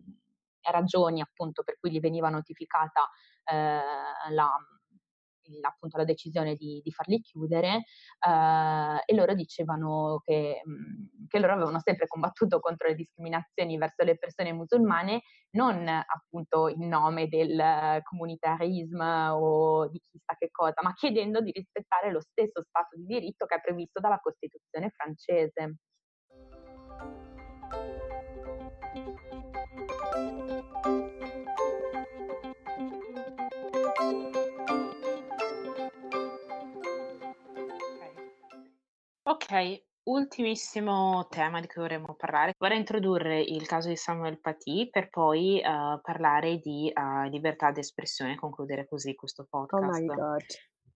[0.62, 3.08] ragioni appunto per cui gli veniva notificata
[3.44, 4.50] eh, la,
[5.60, 7.84] appunto la decisione di, di farli chiudere
[8.26, 10.62] eh, e loro dicevano che,
[11.28, 15.22] che, loro avevano sempre combattuto contro le discriminazioni verso le persone musulmane
[15.52, 22.10] non appunto in nome del comunitarismo o di chissà che cosa, ma chiedendo di rispettare
[22.12, 25.76] lo stesso stato di diritto che è previsto dalla Costituzione francese.
[39.30, 42.52] Ok, ultimissimo tema di cui vorremmo parlare.
[42.58, 48.32] Vorrei introdurre il caso di Samuel Paty per poi uh, parlare di uh, libertà d'espressione
[48.32, 49.84] e concludere così questo podcast.
[49.84, 50.42] Oh my god.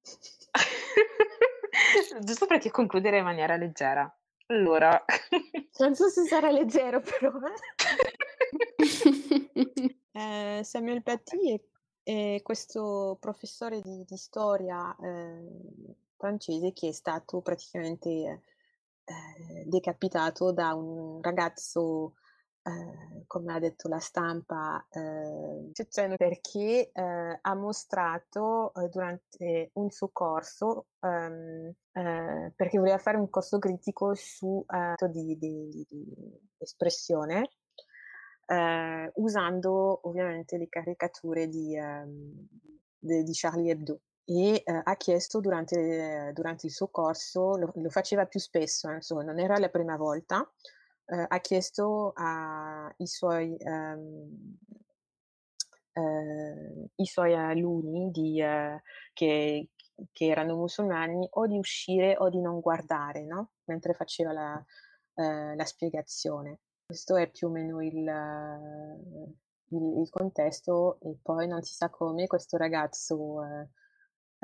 [2.24, 4.12] Giusto perché concludere in maniera leggera.
[4.46, 5.04] Allora.
[5.78, 7.30] non so se sarà leggero però.
[10.10, 11.60] eh, Samuel Paty è,
[12.02, 15.94] è, questo professore di, di storia eh,
[16.24, 22.14] francese che è stato praticamente eh, decapitato da un ragazzo,
[22.62, 30.08] eh, come ha detto la stampa, eh, perché eh, ha mostrato eh, durante un suo
[30.12, 34.64] corso, ehm, eh, perché voleva fare un corso critico su
[35.10, 37.50] di, di, di, espressione.
[39.14, 42.48] usando ovviamente le caricature di, ehm,
[42.98, 48.26] di Charlie Hebdo e eh, ha chiesto durante, durante, il suo corso, lo, lo faceva
[48.26, 50.50] più spesso, insomma, non era la prima volta,
[51.06, 54.56] eh, ha chiesto ai suoi, um,
[57.02, 59.68] suoi alunni di, eh, che,
[60.10, 63.50] che, erano musulmani o di uscire o di non guardare, no?
[63.64, 64.64] mentre faceva la,
[65.54, 66.60] la, spiegazione.
[66.86, 67.96] Questo è più o meno il,
[69.68, 73.42] il, il, contesto e poi non si sa come questo ragazzo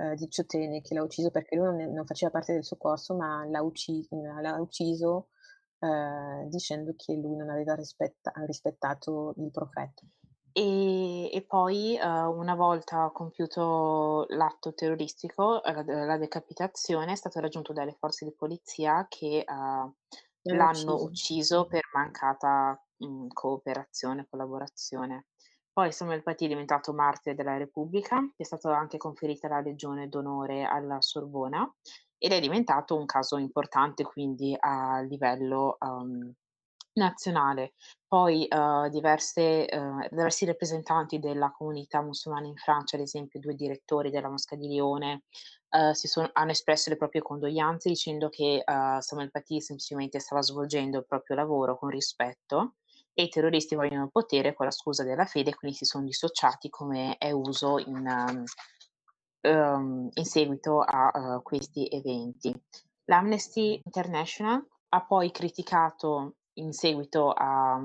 [0.01, 3.14] eh, di Ciotene che l'ha ucciso perché lui non, non, faceva parte del suo corso,
[3.14, 5.28] ma l'ha, ucci- l'ha ucciso
[5.78, 10.03] eh, dicendo che lui non aveva rispetta- rispettato il profeta.
[10.53, 17.72] E, e poi uh, una volta compiuto l'atto terroristico, la, la, decapitazione, è stato raggiunto
[17.72, 19.94] dalle forze di polizia che uh,
[20.42, 21.05] l'hanno ucciso.
[21.05, 22.82] ucciso per mancata
[23.32, 25.26] cooperazione, collaborazione.
[25.81, 30.64] Poi Samuel Paty è diventato martire della Repubblica, è stata anche conferita la Legione d'Onore
[30.64, 31.66] alla Sorbona
[32.18, 36.31] ed è diventato un caso importante quindi a livello um,
[36.93, 37.72] nazionale.
[38.07, 44.11] Poi uh, diverse, uh, diversi rappresentanti della comunità musulmana in Francia, ad esempio due direttori
[44.11, 45.22] della Mosca di Lione,
[45.70, 51.07] uh, son, hanno espresso le proprie condoglianze dicendo che Samuel Paty semplicemente stava svolgendo il
[51.07, 52.74] proprio lavoro con rispetto
[53.20, 56.70] e i terroristi vogliono il potere con la scusa della fede, quindi si sono dissociati
[56.70, 58.44] come è uso in,
[59.42, 62.54] um, in seguito a uh, questi eventi.
[63.04, 67.78] L'Amnesty International ha poi criticato in seguito a,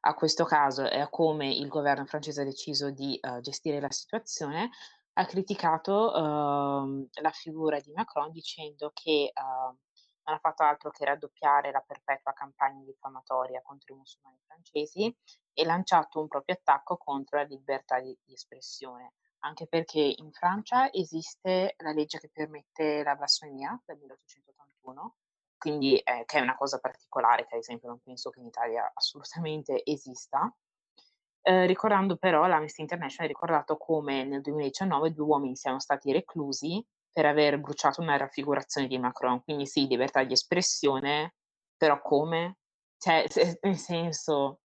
[0.00, 3.90] a, questo caso e a come il governo francese ha deciso di uh, gestire la
[3.90, 4.70] situazione,
[5.12, 9.76] ha criticato uh, la figura di Macron dicendo che uh,
[10.30, 15.14] non ha fatto altro che raddoppiare la perpetua campagna diffamatoria contro i musulmani francesi
[15.52, 20.90] e lanciato un proprio attacco contro la libertà di, di espressione, anche perché in Francia
[20.92, 25.16] esiste la legge che permette la blasfemia del 1881,
[25.58, 28.90] quindi eh, che è una cosa particolare che ad esempio non penso che in Italia
[28.94, 30.54] assolutamente esista.
[31.42, 36.86] Eh, ricordando però, l'Amnesty International ha ricordato come nel 2019 due uomini siano stati reclusi
[37.12, 39.42] per aver bruciato una raffigurazione di Macron.
[39.42, 41.34] Quindi sì, libertà di espressione,
[41.76, 42.58] però come?
[42.98, 44.60] Cioè, se, nel senso,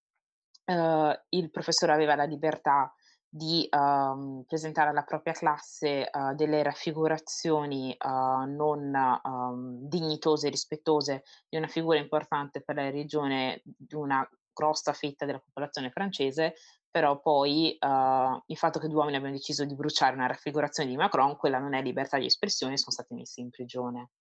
[0.65, 2.93] uh, il professore aveva la libertà
[3.27, 11.57] di uh, presentare alla propria classe uh, delle raffigurazioni non um, dignitose e rispettose di
[11.57, 16.53] una figura importante per la religione di una grossa fetta della popolazione francese,
[16.95, 20.95] però poi uh, il fatto che due uomini abbiano deciso di bruciare una raffigurazione di
[20.95, 24.11] Macron, quella non è libertà di espressione, sono stati messi in prigione.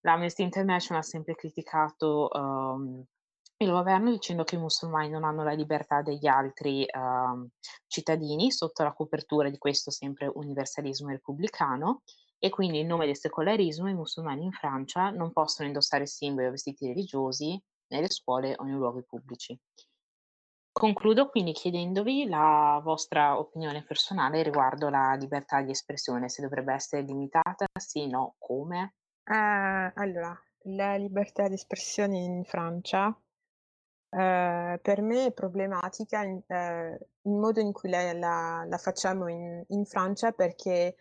[0.00, 3.00] L'Amnesty International ha sempre criticato um,
[3.58, 7.48] il governo dicendo che i musulmani non hanno la libertà degli altri uh,
[7.86, 12.02] cittadini sotto la copertura di questo sempre universalismo repubblicano
[12.40, 16.50] e quindi in nome del secolarismo i musulmani in Francia non possono indossare simboli o
[16.50, 17.56] vestiti religiosi
[17.92, 19.56] nelle scuole o nei luoghi pubblici.
[20.78, 27.00] Concludo quindi chiedendovi la vostra opinione personale riguardo la libertà di espressione, se dovrebbe essere
[27.00, 28.96] limitata, sì, no, come?
[29.24, 33.16] Uh, allora, la libertà di espressione in Francia uh,
[34.10, 39.64] per me è problematica in, uh, il modo in cui la, la, la facciamo in,
[39.68, 40.94] in, Francia perché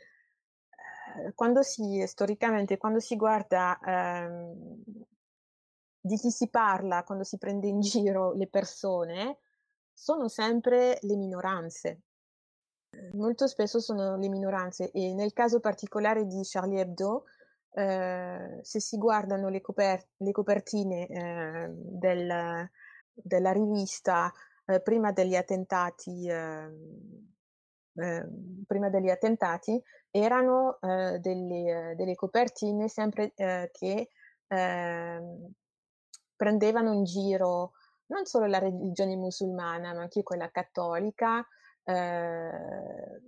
[1.33, 4.83] quando si, storicamente, quando si guarda ehm,
[5.99, 9.39] di chi si parla, quando si prende in giro le persone,
[9.95, 12.01] sono sempre le minoranze.
[13.13, 17.25] Molto spesso sono le minoranze e nel caso particolare di Charlie Hebdo,
[17.71, 22.69] eh, se si guardano le, coper- le copertine eh, del,
[23.11, 24.31] della rivista
[24.65, 27.33] eh, prima degli attentati, ehm,
[27.95, 34.09] ehm, prima degli attentati erano eh, delle, delle, copertine sempre eh, che
[34.47, 35.51] ehm,
[36.35, 37.71] prendevano in giro
[38.07, 41.45] non solo la religione musulmana, ma anche quella cattolica,
[41.83, 43.21] eh,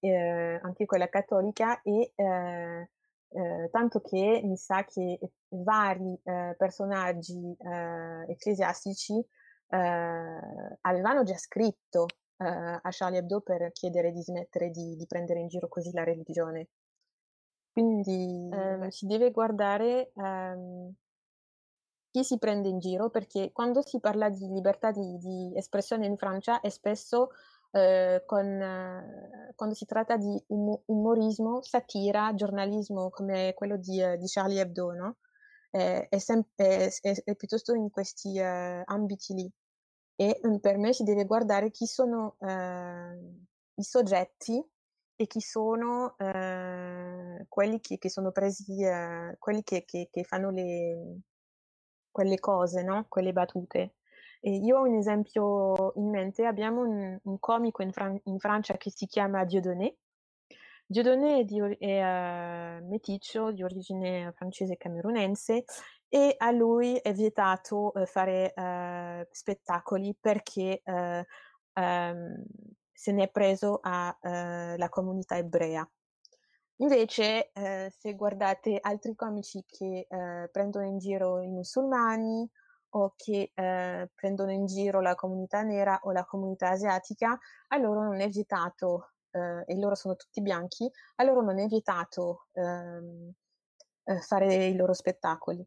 [0.00, 2.88] eh, anche quella cattolica e eh,
[3.28, 5.18] eh, tanto che mi sa che
[5.48, 9.24] vari eh, personaggi eh, ecclesiastici
[10.82, 12.06] avevano già scritto
[12.36, 16.68] a Charlie Hebdo per chiedere di smettere di, di, prendere in giro così la religione.
[17.72, 20.94] Quindi ehm, si deve guardare ehm,
[22.14, 26.16] chi si prende in giro, perché quando si parla di libertà di, di espressione in
[26.16, 27.30] Francia è spesso
[27.72, 34.16] eh, con, eh, quando si tratta di um- umorismo, satira, giornalismo come quello di, uh,
[34.16, 35.16] di Charlie Hebdo, no?
[35.72, 39.52] è, è, sem- è, è, piuttosto in questi uh, ambiti lì.
[40.14, 43.44] E um, per me si deve guardare chi sono uh,
[43.74, 44.64] i soggetti
[45.16, 46.14] e chi sono
[47.48, 48.64] quelli che, che, sono presi,
[49.38, 51.22] quelli che, che, che fanno le,
[52.14, 53.06] quelle cose, no?
[53.08, 53.96] Quelle battute.
[54.40, 58.76] E io ho un esempio in mente, abbiamo un, un comico in, Fran- in, Francia
[58.76, 59.96] che si chiama Dieudonné.
[60.86, 65.64] Dieudonné è, di, è uh, meticcio di origine francese camerunense
[66.08, 72.44] e a lui è vietato uh, fare uh, spettacoli perché um,
[72.92, 75.88] se ne è preso alla comunità ebrea.
[76.78, 82.48] Invece, eh, se guardate altri comici che eh, prendono in giro i musulmani
[82.96, 88.02] o che eh, prendono in giro la comunità nera o la comunità asiatica, a loro
[88.02, 93.32] non è vietato, eh, e loro sono tutti bianchi, a loro non è vietato ehm,
[94.04, 95.64] eh, fare i loro spettacoli.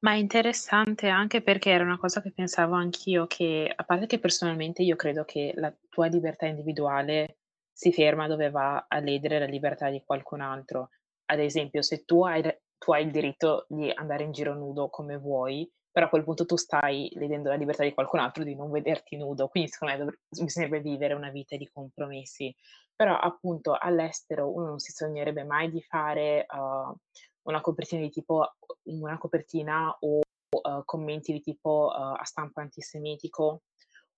[0.00, 4.18] Ma è interessante anche perché era una cosa che pensavo anch'io, che a parte che
[4.18, 7.38] personalmente io credo che la tua libertà individuale
[7.72, 10.90] si ferma dove va a ledere la libertà di qualcun altro.
[11.26, 12.42] Ad esempio, se tu hai,
[12.78, 16.46] tu hai il diritto di andare in giro nudo come vuoi, però a quel punto
[16.46, 20.04] tu stai ledendo la libertà di qualcun altro di non vederti nudo, quindi secondo me
[20.04, 22.54] dov- bisognerebbe vivere una vita di compromessi.
[22.94, 26.94] Però appunto all'estero uno non si sognerebbe mai di fare uh,
[27.42, 28.54] una copertina di tipo
[28.84, 33.62] una copertina o uh, commenti di tipo uh, a stampo antisemitico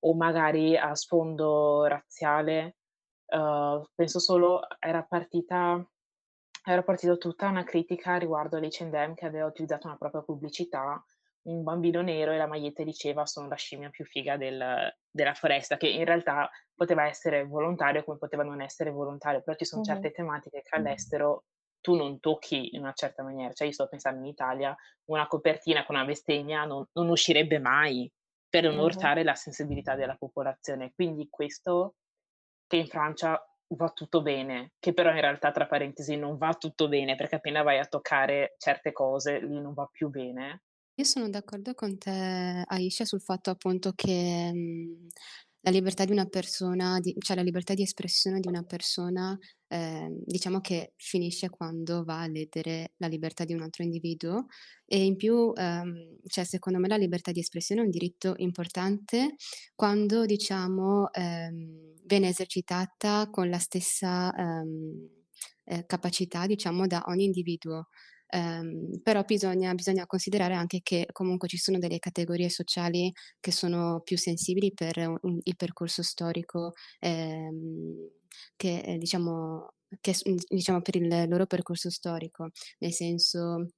[0.01, 2.77] o magari a sfondo razziale.
[3.27, 5.85] Penso solo era partita
[6.67, 11.05] era partita tutta una critica riguardo all'H&M che aveva utilizzato una propria pubblicità
[11.45, 15.77] un bambino nero e la maglietta diceva sono la scimmia più figa del, della foresta,
[15.77, 19.89] che in realtà poteva essere volontario come poteva non essere volontario, però ci sono uh-huh.
[19.89, 21.45] certe tematiche che all'estero
[21.81, 23.53] tu non tocchi in una certa maniera.
[23.53, 24.75] Cioè io sto pensando in Italia,
[25.11, 28.11] una copertina con una bestemmia non, non uscirebbe mai
[28.49, 28.85] per non uh-huh.
[28.85, 30.93] urtare la sensibilità della popolazione.
[30.95, 31.97] Quindi questo
[32.75, 36.89] che in Francia va tutto bene, che però in realtà tra parentesi non va tutto
[36.89, 40.65] bene perché appena vai a toccare certe cose lì non va più bene.
[40.97, 45.07] Io sono d'accordo con te, Aisha, sul fatto appunto che mh,
[45.65, 49.37] la libertà di una persona, di- cioè la libertà di espressione di una persona,
[49.69, 54.47] eh, diciamo che finisce quando va a ledere la libertà di un altro individuo
[54.87, 59.35] e in più, ehm, cioè secondo me la libertà di espressione è un diritto importante
[59.75, 65.09] quando, diciamo, ehm, viene esercitata con la stessa ehm,
[65.65, 67.89] eh, capacità, diciamo, da ogni individuo.
[68.35, 74.01] Um, però bisogna, bisogna, considerare anche che comunque ci sono delle categorie sociali che sono
[74.03, 78.09] più sensibili per un, il percorso storico ehm,
[78.57, 80.15] che, eh, diciamo, che,
[80.49, 83.69] diciamo per il loro percorso storico, nel senso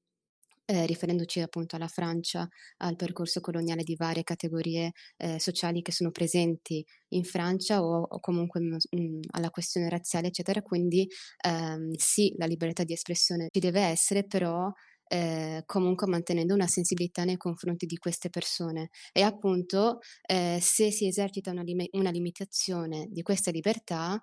[0.66, 2.46] eh, riferendoci appunto alla Francia,
[2.78, 8.20] al percorso coloniale di varie categorie eh, sociali che sono presenti in Francia o, o
[8.20, 10.60] comunque mh, mm, mm, alla questione razziale, eccetera.
[10.62, 11.08] Quindi
[11.44, 14.70] ehm, sì, la libertà di espressione ci deve essere, però
[15.08, 21.06] eh, comunque mantenendo una sensibilità nei confronti di queste persone e appunto eh, se si
[21.06, 24.20] esercita una, lim- una limitazione di questa libertà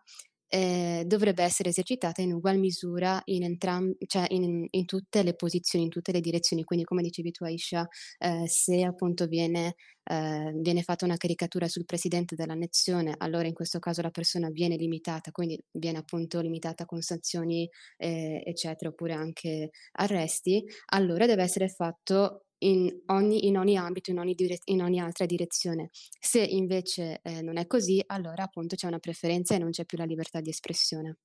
[0.54, 5.86] eh, dovrebbe essere esercitata in ugual misura in, entram- cioè in, in, tutte le posizioni,
[5.86, 6.64] in tutte le direzioni.
[6.64, 7.88] Quindi, come dicevi tu, Aisha,
[8.20, 9.74] eh, se appunto viene,
[10.04, 14.50] eh, viene, fatta una caricatura sul presidente della nazione, allora in questo caso la persona
[14.52, 21.42] viene limitata, quindi viene appunto limitata con sanzioni, eh, eccetera, oppure anche arresti, allora deve
[21.42, 25.90] essere fatto in ogni, in ogni ambito, in ogni, dire- in ogni, altra direzione.
[26.20, 29.98] Se invece eh, non è così, allora appunto c'è una preferenza e non c'è più
[29.98, 31.18] la libertà di espressione.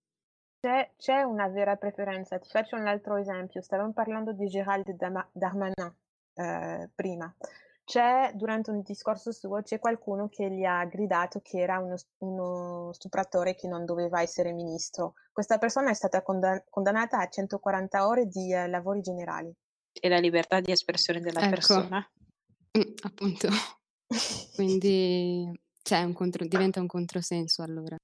[0.60, 2.38] C'è, c'è una vera preferenza.
[2.38, 3.62] Ti faccio un altro esempio.
[3.62, 4.90] Stavamo parlando di Gérald
[5.32, 5.94] Darmanin
[6.34, 7.32] eh, prima.
[7.84, 12.92] C'è, durante un discorso suo, c'è qualcuno che gli ha gridato che era uno, uno
[12.92, 15.14] stupratore che non doveva essere ministro.
[15.32, 19.54] Questa persona è stata condan- condannata a 140 ore di eh, lavori generali
[19.92, 21.50] e la libertà di espressione della ecco.
[21.50, 22.10] persona.
[22.78, 23.48] Mm, appunto.
[24.54, 25.50] Quindi
[25.82, 27.96] cioè, un contro- diventa un controsenso allora.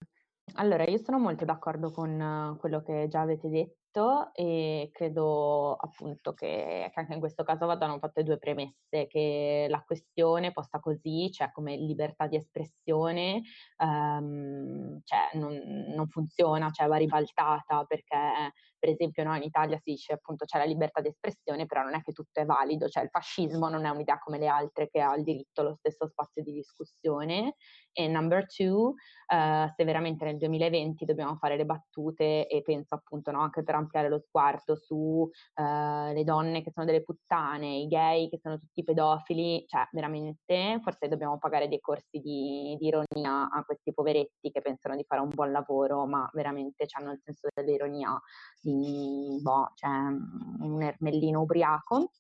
[0.55, 6.33] Allora, io sono molto d'accordo con quello che già avete detto detto e credo appunto
[6.35, 11.31] che, che, anche in questo caso vadano fatte due premesse, che la questione posta così,
[11.31, 13.43] cioè come libertà di espressione,
[13.79, 15.55] um, cioè non,
[15.95, 18.53] non, funziona, cioè va ribaltata perché
[18.85, 21.95] per esempio no, in Italia si dice appunto c'è la libertà di espressione, però non
[21.95, 25.01] è che tutto è valido, cioè il fascismo non è un'idea come le altre che
[25.01, 27.55] ha il diritto allo stesso spazio di discussione.
[27.93, 33.31] E number two, uh, se veramente nel 2020 dobbiamo fare le battute e penso appunto
[33.31, 37.87] no, anche per ampliare lo sguardo su uh, le donne che sono delle puttane, i
[37.87, 43.49] gay che sono tutti pedofili, cioè veramente forse dobbiamo pagare dei corsi di, di ironia
[43.51, 47.49] a questi poveretti che pensano di fare un buon lavoro, ma veramente hanno il senso
[47.55, 48.21] dell'ironia
[48.61, 52.11] di boh, cioè, un ermellino ubriaco.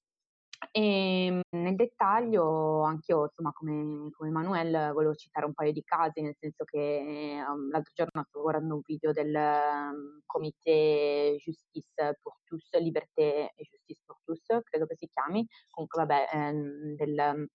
[0.70, 6.20] E ehm, nel dettaglio, anch'io, insomma, come, come Manuel, volevo citare un paio di casi,
[6.20, 12.38] nel senso che um, l'altro giorno stavo guardando un video del um, Comité Justice pour
[12.44, 17.46] tous, Liberté et Justice pour tous, credo che si chiami, comunque vabbè, ehm, del um,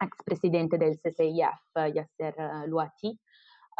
[0.00, 3.16] ex presidente del CCIF, Yasser Louati,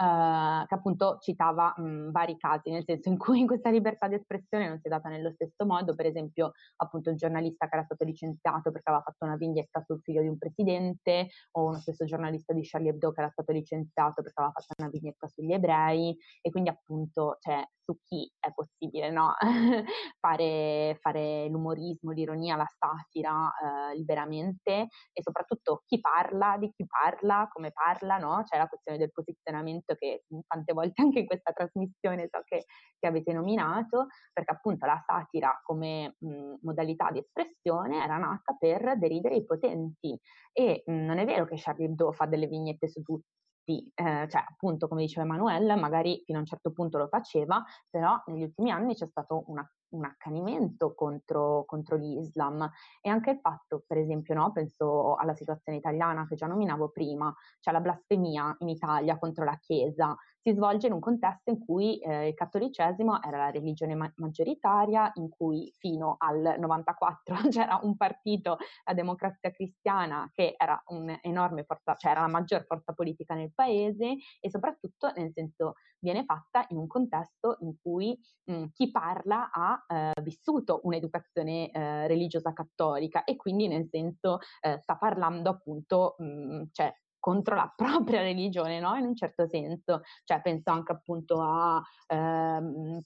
[0.01, 4.68] Uh, che appunto citava mh, vari casi, nel senso in cui questa libertà di espressione
[4.68, 8.05] non si è data nello stesso modo, per esempio appunto il giornalista che era stato
[8.05, 12.53] licenziato perché aveva fatto una vignetta sul figlio di un presidente, o uno stesso giornalista
[12.53, 16.50] di Charlie Hebdo che era stato licenziato perché aveva fatto una vignetta sugli ebrei, e
[16.50, 19.34] quindi appunto cioè, su chi è possibile no?
[20.20, 27.49] fare, fare, l'umorismo, l'ironia, la satira uh, liberamente, e soprattutto chi parla, di chi parla,
[27.50, 28.42] come parla, no?
[28.45, 32.67] C'è la questione del posizionamento argomento che tante volte anche in questa trasmissione so che,
[32.99, 38.99] che avete nominato, perché appunto la satira come mh, modalità di espressione era nata per
[38.99, 40.19] deridere i potenti.
[40.53, 43.25] E mh, non è vero che Charlie Hebdo fa delle vignette su tutti
[43.69, 48.19] eh, cioè appunto come diceva Emanuele, magari fino a un certo punto lo faceva, però
[48.27, 52.69] negli ultimi anni c'è stato una un accanimento contro, contro l'Islam
[53.01, 57.35] e anche il fatto, per esempio, no, penso alla situazione italiana che già nominavo prima,
[57.61, 61.99] cioè la blasfemia in Italia contro la Chiesa, si svolge in un contesto in cui
[61.99, 67.97] eh, il cattolicesimo era la religione ma- maggioritaria, in cui fino al 94 c'era un
[67.97, 73.53] partito, la democrazia cristiana, che era un'enorme forza, cioè era la maggior forza politica nel
[73.55, 79.51] paese e soprattutto nel senso viene fatta in un contesto in cui mh, chi parla
[79.51, 86.14] ha eh, vissuto un'educazione eh, religiosa cattolica e quindi nel senso eh, sta parlando appunto,
[86.18, 88.95] mh, cioè contro la propria religione, no?
[88.96, 93.00] In un certo senso, cioè penso anche appunto a ehm,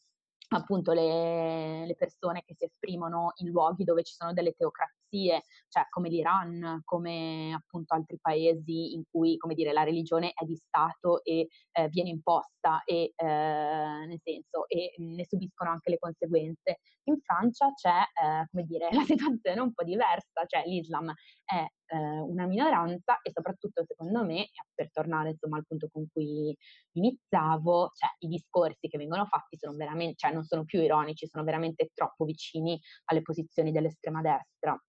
[0.57, 5.87] appunto le, le, persone che si esprimono in luoghi dove ci sono delle teocrazie, cioè
[5.91, 11.23] come l'Iran, come appunto altri paesi in cui, come dire, la religione è di Stato
[11.25, 16.81] e eh, viene imposta e, eh, nel senso, e ne subiscono anche le conseguenze.
[17.05, 21.13] In Francia c'è, eh, come dire, la situazione un po' diversa, cioè l'Islam
[21.45, 26.57] è eh, una minoranza e soprattutto secondo me, per tornare insomma al punto con cui
[26.93, 31.45] iniziavo, cioè i discorsi che vengono fatti sono veramente, cioè non sono più ironici, sono
[31.45, 34.81] veramente troppo vicini alle posizioni dell'estrema destra.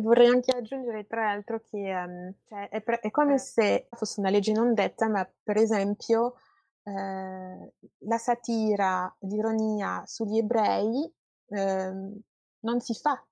[0.00, 4.30] Vorrei anche aggiungere tra l'altro che um, cioè, è, pre- è, come se fosse una
[4.30, 6.34] legge non detta, ma per esempio
[6.84, 11.12] eh, la satira, l'ironia sugli ebrei
[11.48, 11.92] eh,
[12.60, 13.24] non si fa,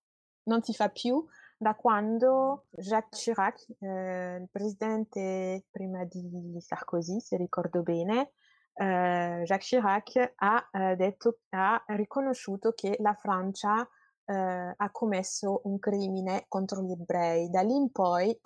[0.44, 1.24] non si fa più
[1.58, 8.32] da quando Jacques Chirac, eh, il presidente prima di Sarkozy, se ricordo bene,
[8.74, 13.86] eh, Jacques Chirac ha, eh, detto, ha riconosciuto che la Francia
[14.24, 17.50] eh, ha commesso un crimine contro gli ebrei.
[17.50, 18.38] Da lì in poi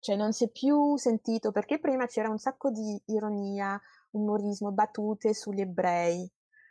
[0.00, 3.78] cioè non si è più sentito perché prima c'era un sacco di ironia,
[4.12, 6.28] umorismo, battute sugli ebrei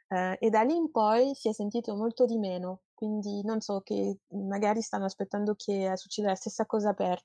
[0.07, 2.81] eh, e da lì in poi si è sentito molto di meno.
[2.99, 7.17] Quindi non so che magari stanno aspettando che succeda la stessa cosa per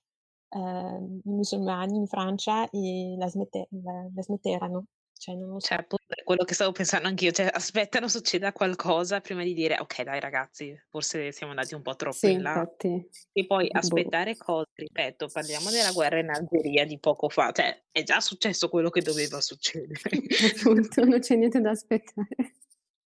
[0.50, 4.84] eh, i musulmani in Francia e la, smette, la, la smetteranno.
[5.18, 5.74] Cioè, non lo so.
[5.74, 5.84] Cioè,
[6.22, 10.80] quello che stavo pensando anch'io, cioè, aspettano succeda qualcosa prima di dire ok dai ragazzi,
[10.88, 12.50] forse siamo andati un po' troppo sì, in là.
[12.50, 13.08] Infatti.
[13.32, 13.76] E poi boh.
[13.76, 14.44] aspettare boh.
[14.44, 18.90] cose, ripeto, parliamo della guerra in Algeria di poco fa, cioè è già successo quello
[18.90, 19.98] che doveva succedere.
[20.54, 22.53] Appunto, non c'è niente da aspettare.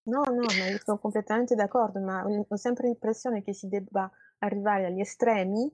[0.08, 4.86] No, no, ma io sono completamente d'accordo, ma ho sempre l'impressione che si debba arrivare
[4.86, 5.70] agli estremi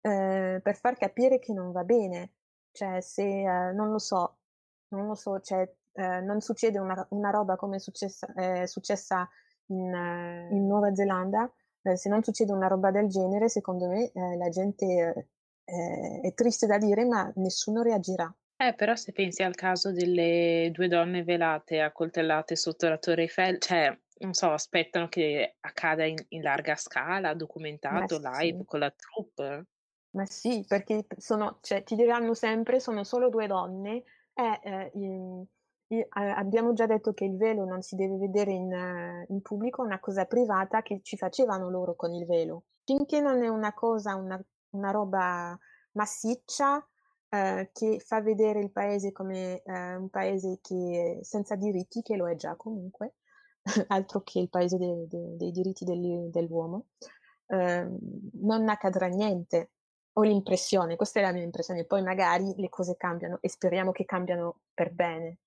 [0.00, 2.32] eh, per far capire che non va bene.
[2.72, 4.38] Cioè, se eh, non lo so,
[4.88, 9.28] non lo so, cioè, eh, non succede una, una, roba come è successa, è successa
[9.66, 11.50] in, eh, in, Nuova Zelanda,
[11.82, 15.28] eh, se non succede una roba del genere, secondo me eh, la gente
[15.64, 18.34] è triste da dire, ma nessuno reagirà.
[18.66, 23.58] Eh, però se pensi al caso delle due donne velate accoltellate sotto la Torre Eiffel,
[23.58, 28.64] cioè, non so, aspettano che accada in, in larga scala, documentato, Ma live, sì.
[28.64, 29.66] con la troupe.
[30.12, 35.44] Ma sì, perché sono, cioè, ti diranno sempre sono solo due donne e eh, in,
[35.88, 39.86] in, abbiamo già detto che il velo non si deve vedere in, in, pubblico, è
[39.86, 42.64] una cosa privata che ci facevano loro con il velo.
[42.84, 45.58] Finché non è una cosa, una, una roba
[45.92, 46.86] massiccia,
[47.34, 52.28] eh, che fa vedere il paese come eh, un paese che, senza diritti, che lo
[52.28, 53.14] è già comunque,
[53.88, 56.86] altro che il paese de, de, dei diritti degli, dell'uomo,
[57.46, 57.88] eh,
[58.34, 59.70] non accadrà niente.
[60.16, 64.04] Ho l'impressione, questa è la mia impressione, poi magari le cose cambiano e speriamo che
[64.04, 65.38] cambiano per bene.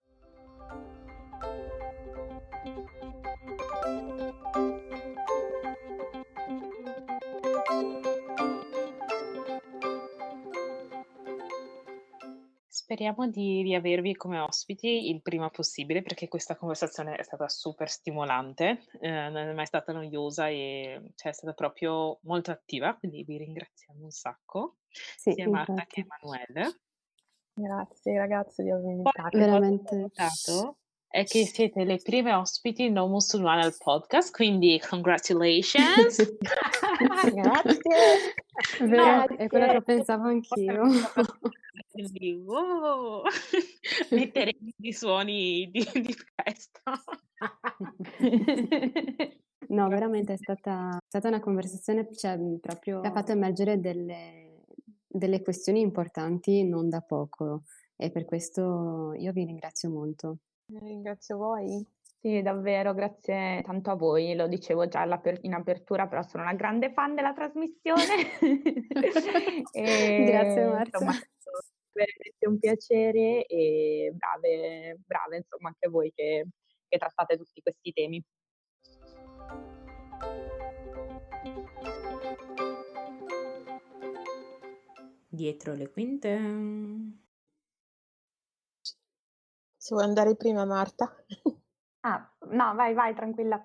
[12.87, 18.85] Speriamo di riavervi come ospiti il prima possibile perché questa conversazione è stata super stimolante,
[19.01, 23.39] eh, non è mai stata noiosa e cioè, è stata proprio molto attiva, quindi vi
[23.39, 25.95] ringraziamo un sacco, sì, sia Marta infatti.
[25.95, 26.79] che Emanuele.
[27.55, 29.37] Grazie ragazzi di avermi invitato.
[29.37, 30.09] Veramente
[31.09, 36.37] è che siete le prime ospiti non musulmane al podcast, quindi congratulations.
[37.33, 37.79] Grazie.
[38.81, 40.83] Vero, è quello che pensavo anch'io.
[42.45, 43.23] Wow,
[44.11, 47.01] metteremo i suoni di, di festa.
[49.69, 54.63] No, veramente è stata, è stata una conversazione, cioè, proprio, che ha fatto emergere delle,
[55.07, 57.63] delle questioni importanti non da poco
[57.95, 60.37] e per questo io vi ringrazio molto.
[60.69, 61.85] Ringrazio voi.
[62.19, 64.35] Sì, davvero, grazie tanto a voi.
[64.35, 65.03] Lo dicevo già
[65.41, 68.39] in apertura, però sono una grande fan della trasmissione.
[69.71, 70.97] e, grazie Marta.
[70.97, 71.13] Insomma,
[71.91, 76.47] veramente un piacere e brave, brave insomma anche voi che,
[76.87, 78.23] che trattate tutti questi temi.
[85.29, 87.25] Dietro le quinte.
[89.87, 91.15] Se vuoi andare prima Marta.
[92.01, 93.55] Ah, no, vai, vai, tranquilla.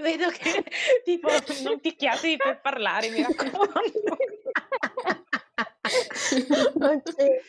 [0.00, 0.64] Vedo che
[1.04, 1.28] tipo
[1.62, 4.16] non picchiatevi per parlare, mi raccomando.
[6.80, 7.40] okay.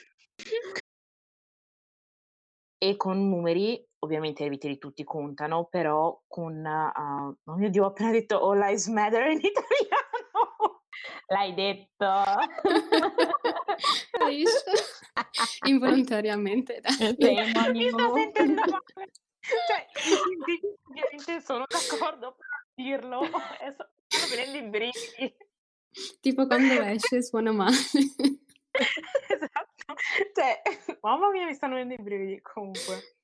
[2.77, 7.87] E con numeri, ovviamente i viteri tutti contano, però con, uh, oh mio Dio, ho
[7.87, 10.83] appena detto All Lives Matter in italiano.
[11.27, 12.23] L'hai detto.
[15.67, 16.81] Involontariamente.
[16.81, 17.71] Dai.
[17.71, 19.11] Mi sto sentendo male.
[19.47, 19.87] Cioè,
[20.89, 25.35] ovviamente sono d'accordo per dirlo e sto venendo i brividi.
[26.19, 27.75] Tipo quando esce suona male.
[28.71, 29.93] esatto.
[30.33, 30.61] Cioè,
[31.01, 33.15] mamma mia, mi stanno venendo i brividi comunque.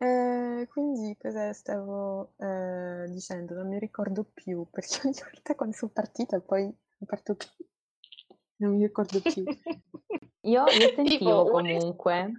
[0.00, 3.54] Eh, quindi cosa stavo eh, dicendo?
[3.54, 7.48] Non mi ricordo più, perché ogni volta quando sono partita poi non parto più.
[8.58, 9.44] Non mi ricordo più.
[10.42, 12.32] Io, io sentivo comunque.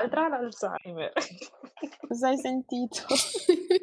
[0.00, 1.12] L'altra l'Alzheimer.
[2.08, 3.04] Cosa hai sentito?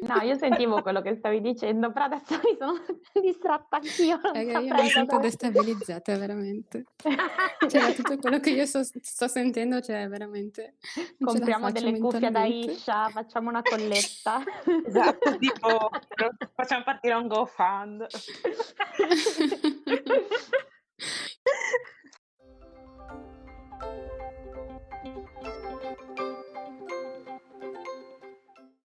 [0.00, 2.72] No, io sentivo quello che stavi dicendo, però adesso mi sono
[3.22, 4.18] distratta anch'io.
[4.22, 6.86] Non io mi sento destabilizzata, veramente.
[7.68, 10.76] cioè, tutto quello che io so, sto sentendo, cioè, veramente...
[11.20, 14.42] Compriamo delle cuffie da Isha, facciamo una colletta.
[14.86, 15.90] esatto, tipo,
[16.54, 18.06] facciamo partire un GoFund.